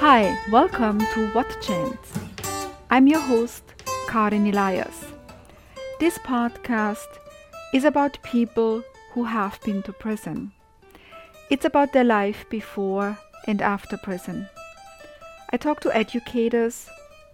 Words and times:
Hi, 0.00 0.34
welcome 0.50 0.98
to 0.98 1.28
What 1.34 1.60
Chance. 1.60 2.14
I'm 2.90 3.06
your 3.06 3.20
host, 3.20 3.62
Karin 4.08 4.46
Elias. 4.46 5.04
This 5.98 6.16
podcast 6.16 7.18
is 7.74 7.84
about 7.84 8.16
people 8.22 8.82
who 9.12 9.24
have 9.24 9.60
been 9.62 9.82
to 9.82 9.92
prison. 9.92 10.52
It's 11.50 11.66
about 11.66 11.92
their 11.92 12.04
life 12.04 12.46
before 12.48 13.18
and 13.46 13.60
after 13.60 13.98
prison. 13.98 14.48
I 15.52 15.58
talk 15.58 15.80
to 15.80 15.94
educators, 15.94 16.88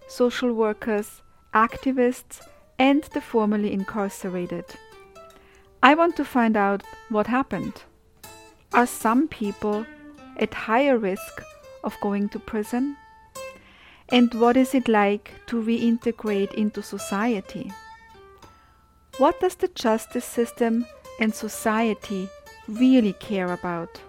social 0.09 0.51
workers, 0.51 1.21
activists, 1.53 2.45
and 2.77 3.01
the 3.13 3.21
formerly 3.21 3.71
incarcerated. 3.71 4.65
I 5.81 5.95
want 5.95 6.17
to 6.17 6.25
find 6.25 6.57
out 6.57 6.83
what 7.07 7.27
happened. 7.27 7.83
Are 8.73 8.85
some 8.85 9.29
people 9.29 9.85
at 10.35 10.53
higher 10.53 10.97
risk 10.97 11.41
of 11.87 11.99
going 12.01 12.27
to 12.29 12.39
prison? 12.39 12.97
And 14.09 14.33
what 14.35 14.57
is 14.57 14.75
it 14.75 14.87
like 14.87 15.31
to 15.47 15.55
reintegrate 15.63 16.53
into 16.53 16.83
society? 16.83 17.71
What 19.17 19.39
does 19.39 19.55
the 19.55 19.69
justice 19.69 20.25
system 20.25 20.85
and 21.19 21.33
society 21.33 22.29
really 22.67 23.13
care 23.13 23.51
about? 23.53 24.01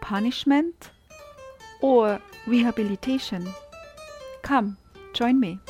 Punishment 0.00 0.90
or 1.82 2.20
rehabilitation? 2.46 3.46
Come, 4.42 4.78
join 5.12 5.38
me. 5.38 5.60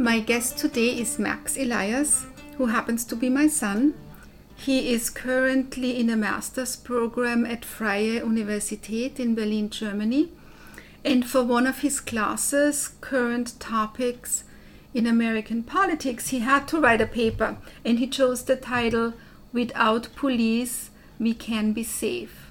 My 0.00 0.20
guest 0.20 0.56
today 0.56 0.98
is 0.98 1.18
Max 1.18 1.56
Elias, 1.56 2.24
who 2.58 2.66
happens 2.66 3.04
to 3.04 3.16
be 3.16 3.30
my 3.30 3.46
son. 3.46 3.94
He 4.56 4.92
is 4.92 5.10
currently 5.10 5.98
in 5.98 6.10
a 6.10 6.16
master's 6.16 6.74
program 6.74 7.46
at 7.46 7.64
Freie 7.64 8.20
Universität 8.20 9.20
in 9.20 9.36
Berlin, 9.36 9.70
Germany. 9.70 10.30
And 11.04 11.24
for 11.24 11.44
one 11.44 11.68
of 11.68 11.78
his 11.78 12.00
classes, 12.00 12.88
current 13.00 13.58
topics 13.60 14.42
in 14.92 15.06
American 15.06 15.62
politics, 15.62 16.30
he 16.30 16.40
had 16.40 16.66
to 16.68 16.80
write 16.80 17.00
a 17.00 17.06
paper 17.06 17.56
and 17.84 18.00
he 18.00 18.08
chose 18.08 18.42
the 18.42 18.56
title 18.56 19.14
Without 19.52 20.08
Police, 20.16 20.90
We 21.20 21.34
Can 21.34 21.72
Be 21.72 21.84
Safe 21.84 22.50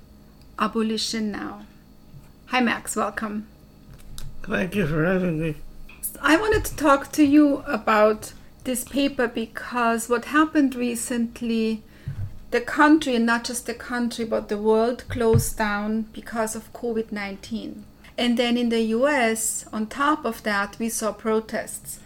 Abolition 0.57 1.31
Now. 1.31 1.65
Hi, 2.47 2.61
Max, 2.61 2.95
welcome. 2.95 3.47
Thank 4.43 4.73
you 4.75 4.87
for 4.87 5.03
having 5.03 5.41
me. 5.41 5.55
I 6.21 6.37
wanted 6.37 6.63
to 6.65 6.75
talk 6.77 7.11
to 7.11 7.25
you 7.25 7.57
about 7.67 8.31
this 8.67 8.83
paper 8.83 9.29
because 9.29 10.09
what 10.09 10.25
happened 10.25 10.75
recently, 10.75 11.81
the 12.51 12.59
country, 12.59 13.15
and 13.15 13.25
not 13.25 13.45
just 13.45 13.65
the 13.65 13.73
country, 13.73 14.25
but 14.25 14.49
the 14.49 14.57
world 14.57 15.07
closed 15.07 15.57
down 15.57 16.01
because 16.11 16.53
of 16.53 16.73
COVID 16.73 17.11
19. 17.11 17.85
And 18.17 18.37
then 18.37 18.57
in 18.57 18.67
the 18.67 18.81
US, 18.97 19.65
on 19.71 19.87
top 19.87 20.25
of 20.25 20.43
that, 20.43 20.77
we 20.79 20.89
saw 20.89 21.13
protests 21.13 21.99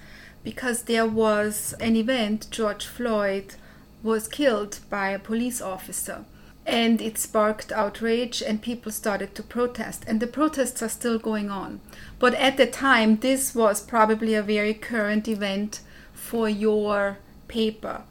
because 0.44 0.84
there 0.84 1.08
was 1.08 1.74
an 1.80 1.96
event, 1.96 2.48
George 2.52 2.86
Floyd 2.86 3.56
was 4.04 4.28
killed 4.28 4.80
by 4.88 5.10
a 5.10 5.20
police 5.20 5.62
officer. 5.62 6.26
And 6.64 7.02
it 7.02 7.18
sparked 7.18 7.72
outrage, 7.72 8.44
and 8.44 8.62
people 8.62 8.92
started 8.92 9.34
to 9.34 9.42
protest. 9.42 10.04
And 10.06 10.20
the 10.20 10.28
protests 10.28 10.84
are 10.84 10.90
still 10.90 11.18
going 11.18 11.50
on. 11.50 11.82
But 12.20 12.36
at 12.36 12.58
the 12.58 12.68
time, 12.68 13.18
this 13.18 13.56
was 13.56 13.82
probably 13.82 14.36
a 14.36 14.44
very 14.44 14.76
current 14.76 15.28
event 15.28 15.82
for 16.32 16.48
your 16.48 17.18
paper. 17.50 18.04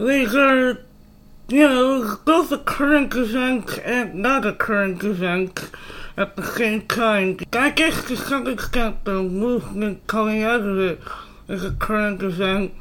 These 0.00 0.34
are, 0.34 0.80
you 1.46 1.62
know, 1.62 2.18
both 2.24 2.50
a 2.50 2.58
current 2.58 3.14
event 3.14 3.78
and 3.84 4.16
not 4.16 4.44
a 4.44 4.52
current 4.52 5.04
event 5.04 5.70
at 6.16 6.34
the 6.34 6.44
same 6.44 6.88
time. 6.88 7.38
I 7.52 7.70
guess 7.70 8.04
to 8.08 8.16
some 8.16 8.48
extent 8.48 9.04
the 9.04 9.22
movement 9.22 10.08
coming 10.08 10.42
out 10.42 10.62
of 10.62 10.76
it 10.76 11.00
is 11.46 11.64
a 11.64 11.70
current 11.70 12.20
event, 12.20 12.74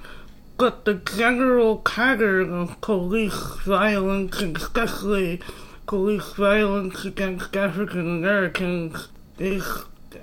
but 0.57 0.85
the 0.85 0.95
general 0.95 1.77
pattern 1.77 2.51
of 2.51 2.81
police 2.81 3.55
violence, 3.67 4.41
especially 4.41 5.41
police 5.85 6.33
violence 6.33 7.05
against 7.05 7.55
African 7.55 8.17
Americans, 8.17 9.09
is 9.37 9.63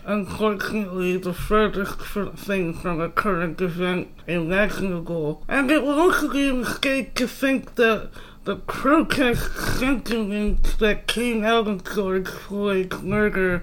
unfortunately 0.04 1.16
the 1.16 1.34
furthest 1.34 1.98
thing 2.36 2.74
from 2.74 3.00
a 3.00 3.08
current 3.08 3.60
event 3.60 4.08
imaginable. 4.26 5.42
And 5.48 5.70
it 5.70 5.82
would 5.82 5.98
also 5.98 6.30
be 6.30 6.48
a 6.48 6.54
mistake 6.54 7.14
to 7.14 7.26
think 7.26 7.74
that 7.76 8.10
the 8.44 8.56
protest 8.56 9.78
sentiment 9.78 10.78
that 10.78 11.06
came 11.06 11.44
out 11.44 11.66
of 11.66 11.84
George 11.94 12.28
Floyd's 12.28 13.02
murder 13.02 13.62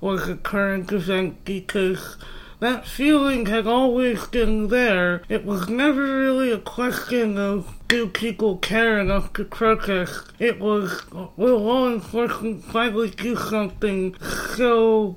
was 0.00 0.28
a 0.28 0.36
current 0.36 0.92
event 0.92 1.44
because 1.44 2.16
that 2.60 2.86
feeling 2.86 3.46
had 3.46 3.66
always 3.66 4.26
been 4.26 4.68
there. 4.68 5.22
It 5.28 5.44
was 5.44 5.68
never 5.68 6.02
really 6.02 6.50
a 6.50 6.58
question 6.58 7.38
of 7.38 7.74
do 7.88 8.08
people 8.08 8.58
care 8.58 8.98
enough 8.98 9.32
to 9.34 9.44
protest. 9.44 10.32
It 10.38 10.60
was 10.60 11.02
will 11.36 11.60
law 11.60 11.88
enforcement 11.88 12.64
finally 12.64 13.10
do 13.10 13.36
something 13.36 14.14
so 14.56 15.16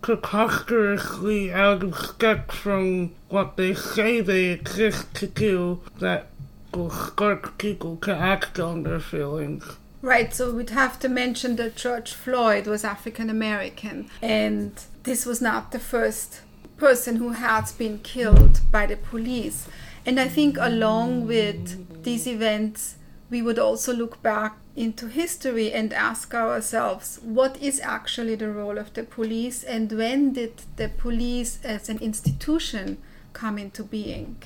preposterously 0.00 1.52
out 1.52 1.82
of 1.82 1.96
step 1.96 2.50
from 2.52 3.14
what 3.28 3.56
they 3.56 3.74
say 3.74 4.20
they 4.20 4.46
exist 4.46 5.14
to 5.14 5.26
do 5.26 5.80
that 5.98 6.28
will 6.72 6.90
spark 6.90 7.58
people 7.58 7.96
to 7.96 8.14
act 8.14 8.58
on 8.58 8.82
their 8.82 9.00
feelings. 9.00 9.64
Right, 10.00 10.32
so 10.32 10.52
we'd 10.52 10.70
have 10.70 11.00
to 11.00 11.08
mention 11.08 11.56
that 11.56 11.74
George 11.74 12.12
Floyd 12.12 12.66
was 12.66 12.84
African 12.84 13.28
American, 13.28 14.08
and 14.22 14.72
this 15.02 15.26
was 15.26 15.40
not 15.42 15.72
the 15.72 15.80
first 15.80 16.40
person 16.76 17.16
who 17.16 17.30
has 17.30 17.72
been 17.72 17.98
killed 17.98 18.60
by 18.70 18.86
the 18.86 18.96
police. 18.96 19.66
And 20.06 20.20
I 20.20 20.28
think, 20.28 20.56
along 20.58 21.26
with 21.26 22.02
these 22.04 22.28
events, 22.28 22.94
we 23.30 23.42
would 23.42 23.58
also 23.58 23.92
look 23.92 24.22
back 24.22 24.56
into 24.74 25.06
history 25.08 25.72
and 25.72 25.92
ask 25.92 26.34
ourselves 26.34 27.18
what 27.22 27.56
is 27.60 27.80
actually 27.80 28.34
the 28.36 28.50
role 28.50 28.78
of 28.78 28.94
the 28.94 29.02
police 29.02 29.62
and 29.64 29.90
when 29.92 30.32
did 30.32 30.62
the 30.76 30.88
police 30.88 31.58
as 31.64 31.88
an 31.88 31.98
institution 31.98 32.98
come 33.32 33.58
into 33.58 33.82
being? 33.84 34.42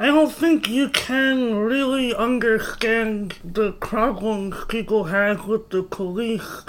I 0.00 0.06
don't 0.06 0.30
think 0.30 0.68
you 0.68 0.90
can 0.90 1.56
really 1.56 2.14
understand 2.14 3.34
the 3.42 3.72
problems 3.72 4.54
people 4.68 5.04
have 5.04 5.48
with 5.48 5.70
the 5.70 5.82
police 5.82 6.62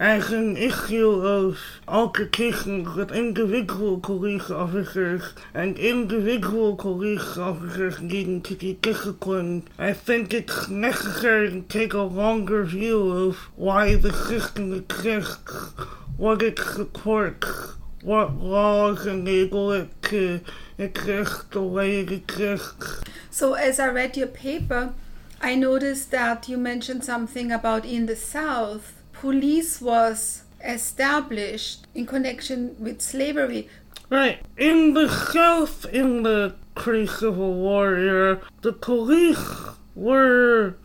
as 0.00 0.32
an 0.32 0.56
issue 0.56 1.20
of 1.24 1.58
altercations 1.86 2.96
with 2.96 3.12
individual 3.12 3.98
police 4.00 4.50
officers 4.50 5.34
and 5.52 5.78
individual 5.78 6.76
police 6.76 7.36
officers 7.36 8.00
needing 8.00 8.42
to 8.42 8.56
be 8.56 8.74
disciplined. 8.74 9.70
I 9.78 9.92
think 9.92 10.34
it's 10.34 10.68
necessary 10.68 11.50
to 11.50 11.62
take 11.62 11.92
a 11.92 12.02
longer 12.02 12.64
view 12.64 13.10
of 13.10 13.36
why 13.56 13.94
the 13.94 14.12
system 14.12 14.74
exists, 14.74 15.52
what 16.16 16.42
it 16.42 16.58
supports, 16.58 17.76
what 18.02 18.34
laws 18.34 19.06
enable 19.06 19.70
it 19.72 19.90
to 20.02 20.40
exist 20.76 21.52
the 21.52 21.62
way 21.62 22.00
it 22.00 22.10
exists. 22.10 23.02
So, 23.30 23.54
as 23.54 23.78
I 23.78 23.88
read 23.88 24.16
your 24.16 24.26
paper, 24.26 24.92
I 25.40 25.54
noticed 25.54 26.10
that 26.10 26.48
you 26.48 26.56
mentioned 26.56 27.04
something 27.04 27.52
about 27.52 27.84
in 27.84 28.06
the 28.06 28.16
South 28.16 28.94
police 29.24 29.80
was 29.80 30.42
established 30.62 31.86
in 31.94 32.04
connection 32.04 32.76
with 32.78 33.00
slavery. 33.00 33.70
Right. 34.10 34.38
In 34.58 34.92
the 34.92 35.08
South, 35.08 35.86
in 35.86 36.24
the 36.24 36.56
pre 36.74 37.06
Civil 37.06 37.54
War 37.54 37.94
era, 37.94 38.42
the 38.60 38.74
police 38.74 39.48
were 39.94 40.76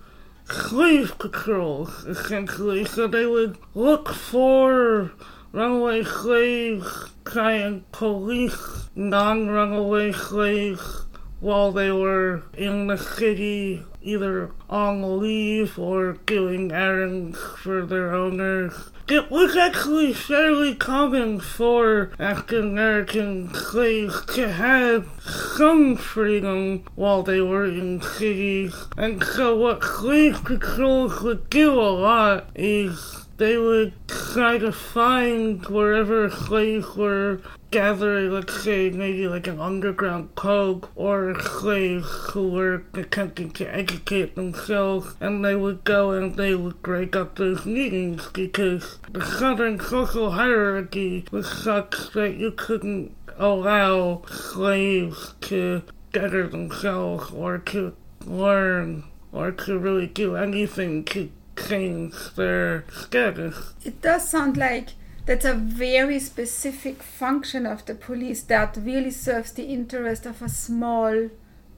slave 0.45 1.19
patrols, 1.19 2.05
essentially. 2.05 2.85
So 2.85 3.07
they 3.07 3.25
would 3.25 3.57
look 3.73 4.07
for 4.07 5.11
runaway 5.51 6.05
slaves, 6.05 7.11
try 7.25 7.55
and 7.55 7.91
police 7.91 8.89
non 8.95 9.49
runaway 9.49 10.13
slaves 10.13 11.03
while 11.41 11.73
they 11.73 11.91
were 11.91 12.43
in 12.53 12.87
the 12.87 12.97
city 12.97 13.83
either 14.01 14.51
on 14.69 15.19
leave 15.19 15.77
or 15.77 16.13
doing 16.25 16.71
errands 16.71 17.37
for 17.57 17.85
their 17.85 18.13
owners. 18.13 18.91
It 19.07 19.31
was 19.31 19.57
actually 19.57 20.13
fairly 20.13 20.75
common 20.75 21.39
for 21.39 22.11
African 22.19 22.69
American 22.69 23.51
slaves 23.53 24.23
to 24.35 24.51
have 24.51 25.09
some 25.57 25.97
freedom 25.97 26.83
while 26.93 27.23
they 27.23 27.41
were 27.41 27.65
in 27.65 28.01
cities. 28.01 28.75
And 28.97 29.23
so 29.23 29.57
what 29.57 29.83
slave 29.83 30.43
patrols 30.43 31.21
would 31.21 31.49
do 31.49 31.73
a 31.73 31.89
lot 31.89 32.51
is 32.53 33.25
they 33.37 33.57
would 33.57 33.93
try 34.07 34.59
to 34.59 34.71
find 34.71 35.65
wherever 35.65 36.29
slaves 36.29 36.95
were 36.95 37.41
gathering, 37.71 38.31
let's 38.31 38.63
say, 38.63 38.89
maybe 38.89 39.27
like 39.27 39.47
an 39.47 39.59
underground 39.59 40.33
code 40.35 40.87
or 40.95 41.39
slaves 41.39 42.07
who 42.31 42.49
were 42.49 42.83
attempting 42.93 43.51
to 43.51 43.75
educate 43.75 44.35
themselves, 44.35 45.15
and 45.19 45.43
they 45.43 45.55
would 45.55 45.83
go 45.83 46.11
and 46.11 46.35
they 46.35 46.55
would 46.55 46.81
break 46.81 47.15
up 47.15 47.35
those 47.35 47.65
meetings 47.65 48.27
because 48.33 48.99
the 49.11 49.25
Southern 49.25 49.79
social 49.79 50.31
hierarchy 50.31 51.25
was 51.31 51.49
such 51.49 52.11
that 52.13 52.35
you 52.35 52.51
couldn't 52.51 53.15
allow 53.37 54.21
slaves 54.27 55.33
to 55.41 55.81
better 56.11 56.47
themselves 56.47 57.31
or 57.31 57.57
to 57.57 57.95
learn 58.25 59.03
or 59.31 59.51
to 59.51 59.77
really 59.77 60.07
do 60.07 60.35
anything 60.35 61.03
to 61.05 61.31
change 61.55 62.15
their 62.35 62.83
status. 62.91 63.73
It 63.83 64.01
does 64.01 64.27
sound 64.29 64.57
like 64.57 64.89
that's 65.25 65.45
a 65.45 65.53
very 65.53 66.19
specific 66.19 67.03
function 67.03 67.65
of 67.65 67.85
the 67.85 67.95
police 67.95 68.43
that 68.43 68.77
really 68.77 69.11
serves 69.11 69.51
the 69.51 69.65
interest 69.65 70.25
of 70.25 70.41
a 70.41 70.49
small 70.49 71.29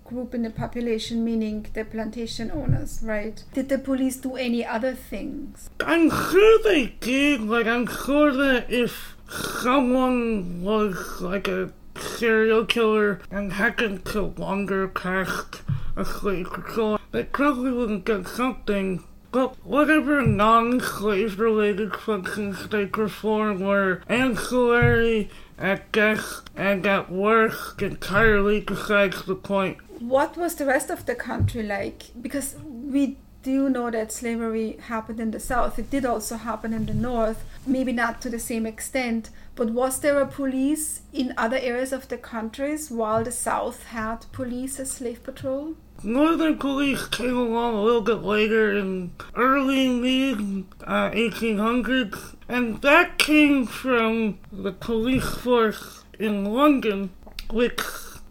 group 0.05 0.35
in 0.35 0.43
the 0.43 0.49
population, 0.49 1.23
meaning 1.23 1.65
the 1.73 1.85
plantation 1.85 2.51
owners, 2.51 2.99
right? 3.03 3.43
Did 3.53 3.69
the 3.69 3.77
police 3.77 4.17
do 4.17 4.35
any 4.35 4.65
other 4.65 4.93
things? 4.93 5.69
I'm 5.79 6.09
sure 6.09 6.59
they 6.63 6.87
did. 6.99 7.41
Like, 7.41 7.65
I'm 7.65 7.87
sure 7.87 8.33
that 8.33 8.69
if 8.69 9.15
someone 9.29 10.63
was 10.63 11.21
like 11.21 11.47
a 11.47 11.71
serial 11.97 12.65
killer 12.65 13.21
and 13.31 13.53
happened 13.53 14.05
to 14.05 14.33
longer 14.37 14.87
past 14.87 15.61
a 15.95 16.03
slave 16.03 16.49
patrol, 16.51 16.99
they 17.11 17.23
probably 17.23 17.71
wouldn't 17.71 18.05
get 18.05 18.27
something 18.27 19.03
but 19.31 19.55
whatever 19.65 20.21
non-slave 20.21 21.39
related 21.39 21.95
functions 21.95 22.67
they 22.69 22.85
perform 22.85 23.59
were 23.59 24.01
ancillary 24.09 25.29
at 25.57 25.91
best 25.91 26.49
and 26.55 26.85
at 26.85 27.11
worst 27.11 27.81
entirely 27.81 28.59
besides 28.59 29.23
the 29.25 29.35
point. 29.35 29.77
What 29.99 30.35
was 30.35 30.55
the 30.55 30.65
rest 30.65 30.89
of 30.89 31.05
the 31.05 31.15
country 31.15 31.63
like? 31.63 32.05
Because 32.19 32.55
we 32.63 33.17
do 33.43 33.69
know 33.69 33.89
that 33.89 34.11
slavery 34.11 34.77
happened 34.87 35.19
in 35.19 35.31
the 35.31 35.39
South. 35.39 35.79
It 35.79 35.89
did 35.89 36.05
also 36.05 36.37
happen 36.37 36.73
in 36.73 36.85
the 36.85 36.93
North, 36.93 37.43
maybe 37.65 37.91
not 37.91 38.21
to 38.21 38.29
the 38.29 38.39
same 38.39 38.65
extent. 38.65 39.29
But 39.55 39.71
was 39.71 39.99
there 39.99 40.19
a 40.19 40.27
police 40.27 41.01
in 41.13 41.33
other 41.37 41.57
areas 41.57 41.91
of 41.91 42.07
the 42.07 42.17
countries 42.17 42.89
while 42.91 43.23
the 43.23 43.31
South 43.31 43.85
had 43.87 44.25
police 44.31 44.79
as 44.79 44.91
slave 44.91 45.23
patrol? 45.23 45.75
Northern 46.03 46.57
police 46.57 47.05
came 47.07 47.37
along 47.37 47.75
a 47.75 47.81
little 47.81 48.01
bit 48.01 48.23
later 48.23 48.77
in 48.77 49.11
early 49.35 49.87
mid 49.87 50.65
uh, 50.83 51.11
1800s, 51.11 52.35
and 52.49 52.81
that 52.81 53.19
came 53.19 53.65
from 53.67 54.39
the 54.51 54.71
police 54.71 55.35
force 55.35 56.03
in 56.17 56.45
London, 56.45 57.11
which 57.51 57.79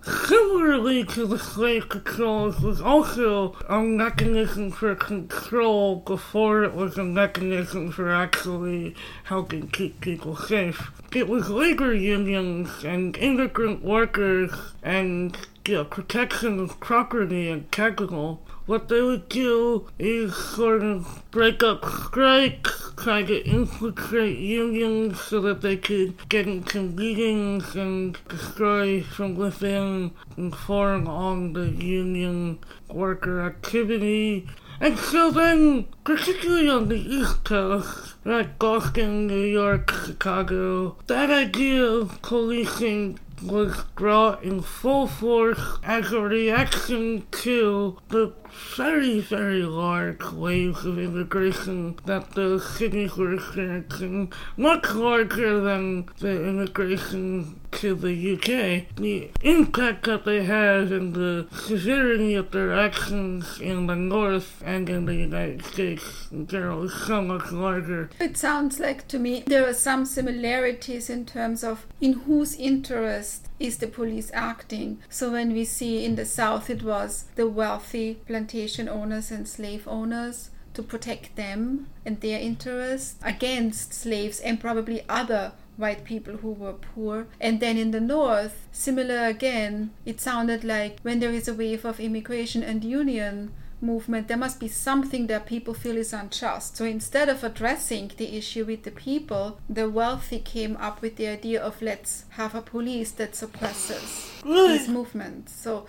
Similarly 0.02 1.04
to 1.04 1.26
the 1.26 1.38
slave 1.38 1.90
patrols 1.90 2.58
was 2.60 2.80
also 2.80 3.54
a 3.68 3.80
mechanism 3.80 4.70
for 4.70 4.94
control 4.94 5.96
before 5.96 6.64
it 6.64 6.74
was 6.74 6.96
a 6.96 7.04
mechanism 7.04 7.92
for 7.92 8.10
actually 8.10 8.94
helping 9.24 9.68
keep 9.68 10.00
people 10.00 10.36
safe. 10.36 10.90
It 11.14 11.28
was 11.28 11.50
labor 11.50 11.92
unions 11.92 12.82
and 12.82 13.14
immigrant 13.18 13.84
workers 13.84 14.50
and 14.82 15.36
know, 15.74 15.84
protection 15.84 16.58
of 16.60 16.80
property 16.80 17.48
and 17.48 17.70
capital 17.70 18.42
what 18.70 18.88
they 18.88 19.02
would 19.02 19.28
do 19.28 19.88
is 19.98 20.32
sort 20.36 20.84
of 20.84 21.24
break 21.32 21.60
up 21.60 21.84
strikes, 21.84 22.92
try 22.96 23.20
to 23.20 23.44
infiltrate 23.44 24.38
unions 24.38 25.20
so 25.20 25.40
that 25.40 25.60
they 25.60 25.76
could 25.76 26.28
get 26.28 26.46
into 26.46 26.80
meetings 26.80 27.74
and 27.74 28.16
destroy 28.28 29.02
from 29.02 29.34
within 29.34 30.12
and 30.36 30.54
form 30.54 31.08
on 31.08 31.52
the 31.52 31.68
union 31.68 32.60
worker 32.88 33.40
activity. 33.40 34.46
And 34.78 34.96
so 34.96 35.32
then, 35.32 35.88
particularly 36.04 36.70
on 36.70 36.88
the 36.88 37.00
East 37.00 37.42
Coast, 37.42 38.14
like 38.24 38.56
Boston, 38.60 39.26
New 39.26 39.42
York, 39.42 39.90
Chicago, 40.06 40.96
that 41.08 41.28
idea 41.28 41.84
of 41.84 42.22
policing 42.22 43.18
was 43.42 43.84
brought 43.94 44.42
in 44.42 44.60
full 44.60 45.06
force 45.06 45.78
as 45.82 46.12
a 46.12 46.20
reaction 46.20 47.26
to 47.30 47.98
the 48.08 48.32
very, 48.76 49.20
very 49.20 49.62
large 49.62 50.22
waves 50.32 50.84
of 50.84 50.98
immigration 50.98 51.98
that 52.06 52.32
the 52.32 52.58
cities 52.58 53.16
were 53.16 53.34
experiencing, 53.34 54.32
much 54.56 54.90
larger 54.92 55.60
than 55.60 56.08
the 56.18 56.48
immigration 56.48 57.60
to 57.72 57.94
the 57.94 58.34
UK. 58.34 58.94
The 58.96 59.30
impact 59.42 60.06
that 60.06 60.24
they 60.24 60.44
had 60.44 60.92
and 60.92 61.14
the 61.14 61.46
severity 61.52 62.34
of 62.34 62.50
their 62.50 62.78
actions 62.78 63.60
in 63.60 63.86
the 63.86 63.96
North 63.96 64.62
and 64.64 64.88
in 64.88 65.06
the 65.06 65.14
United 65.14 65.64
States 65.64 66.28
in 66.30 66.46
general 66.46 66.84
is 66.84 66.94
so 66.94 67.22
much 67.22 67.52
larger. 67.52 68.10
It 68.18 68.36
sounds 68.36 68.80
like 68.80 69.06
to 69.08 69.18
me 69.18 69.44
there 69.46 69.66
are 69.66 69.74
some 69.74 70.04
similarities 70.04 71.08
in 71.10 71.26
terms 71.26 71.62
of 71.64 71.86
in 72.00 72.12
whose 72.12 72.54
interest 72.56 73.49
is 73.60 73.76
the 73.76 73.86
police 73.86 74.30
acting. 74.34 74.98
So 75.08 75.30
when 75.30 75.52
we 75.52 75.64
see 75.64 76.04
in 76.04 76.16
the 76.16 76.24
South, 76.24 76.68
it 76.70 76.82
was 76.82 77.26
the 77.36 77.48
wealthy 77.48 78.14
plantation 78.26 78.88
owners 78.88 79.30
and 79.30 79.46
slave 79.46 79.86
owners 79.86 80.50
to 80.74 80.82
protect 80.82 81.36
them 81.36 81.88
and 82.04 82.20
their 82.20 82.40
interests 82.40 83.16
against 83.22 83.92
slaves 83.92 84.40
and 84.40 84.60
probably 84.60 85.02
other 85.08 85.52
white 85.76 86.04
people 86.04 86.38
who 86.38 86.52
were 86.52 86.72
poor. 86.72 87.26
And 87.40 87.60
then 87.60 87.76
in 87.76 87.90
the 87.90 88.00
north, 88.00 88.68
similar 88.72 89.26
again, 89.26 89.90
it 90.04 90.20
sounded 90.20 90.64
like 90.64 91.00
when 91.02 91.20
there 91.20 91.32
is 91.32 91.48
a 91.48 91.54
wave 91.54 91.84
of 91.84 92.00
immigration 92.00 92.62
and 92.62 92.84
union 92.84 93.52
movement, 93.82 94.28
there 94.28 94.36
must 94.36 94.60
be 94.60 94.68
something 94.68 95.26
that 95.28 95.46
people 95.46 95.74
feel 95.74 95.96
is 95.96 96.12
unjust. 96.12 96.76
So 96.76 96.84
instead 96.84 97.28
of 97.28 97.44
addressing 97.44 98.12
the 98.16 98.36
issue 98.36 98.64
with 98.64 98.82
the 98.84 98.90
people, 98.90 99.58
the 99.68 99.88
wealthy 99.88 100.38
came 100.38 100.76
up 100.76 101.02
with 101.02 101.16
the 101.16 101.28
idea 101.28 101.62
of 101.62 101.82
let's 101.82 102.24
have 102.30 102.54
a 102.54 102.62
police 102.62 103.10
that 103.12 103.34
suppresses 103.34 104.39
these 104.44 104.88
movements. 104.88 105.54
So 105.54 105.86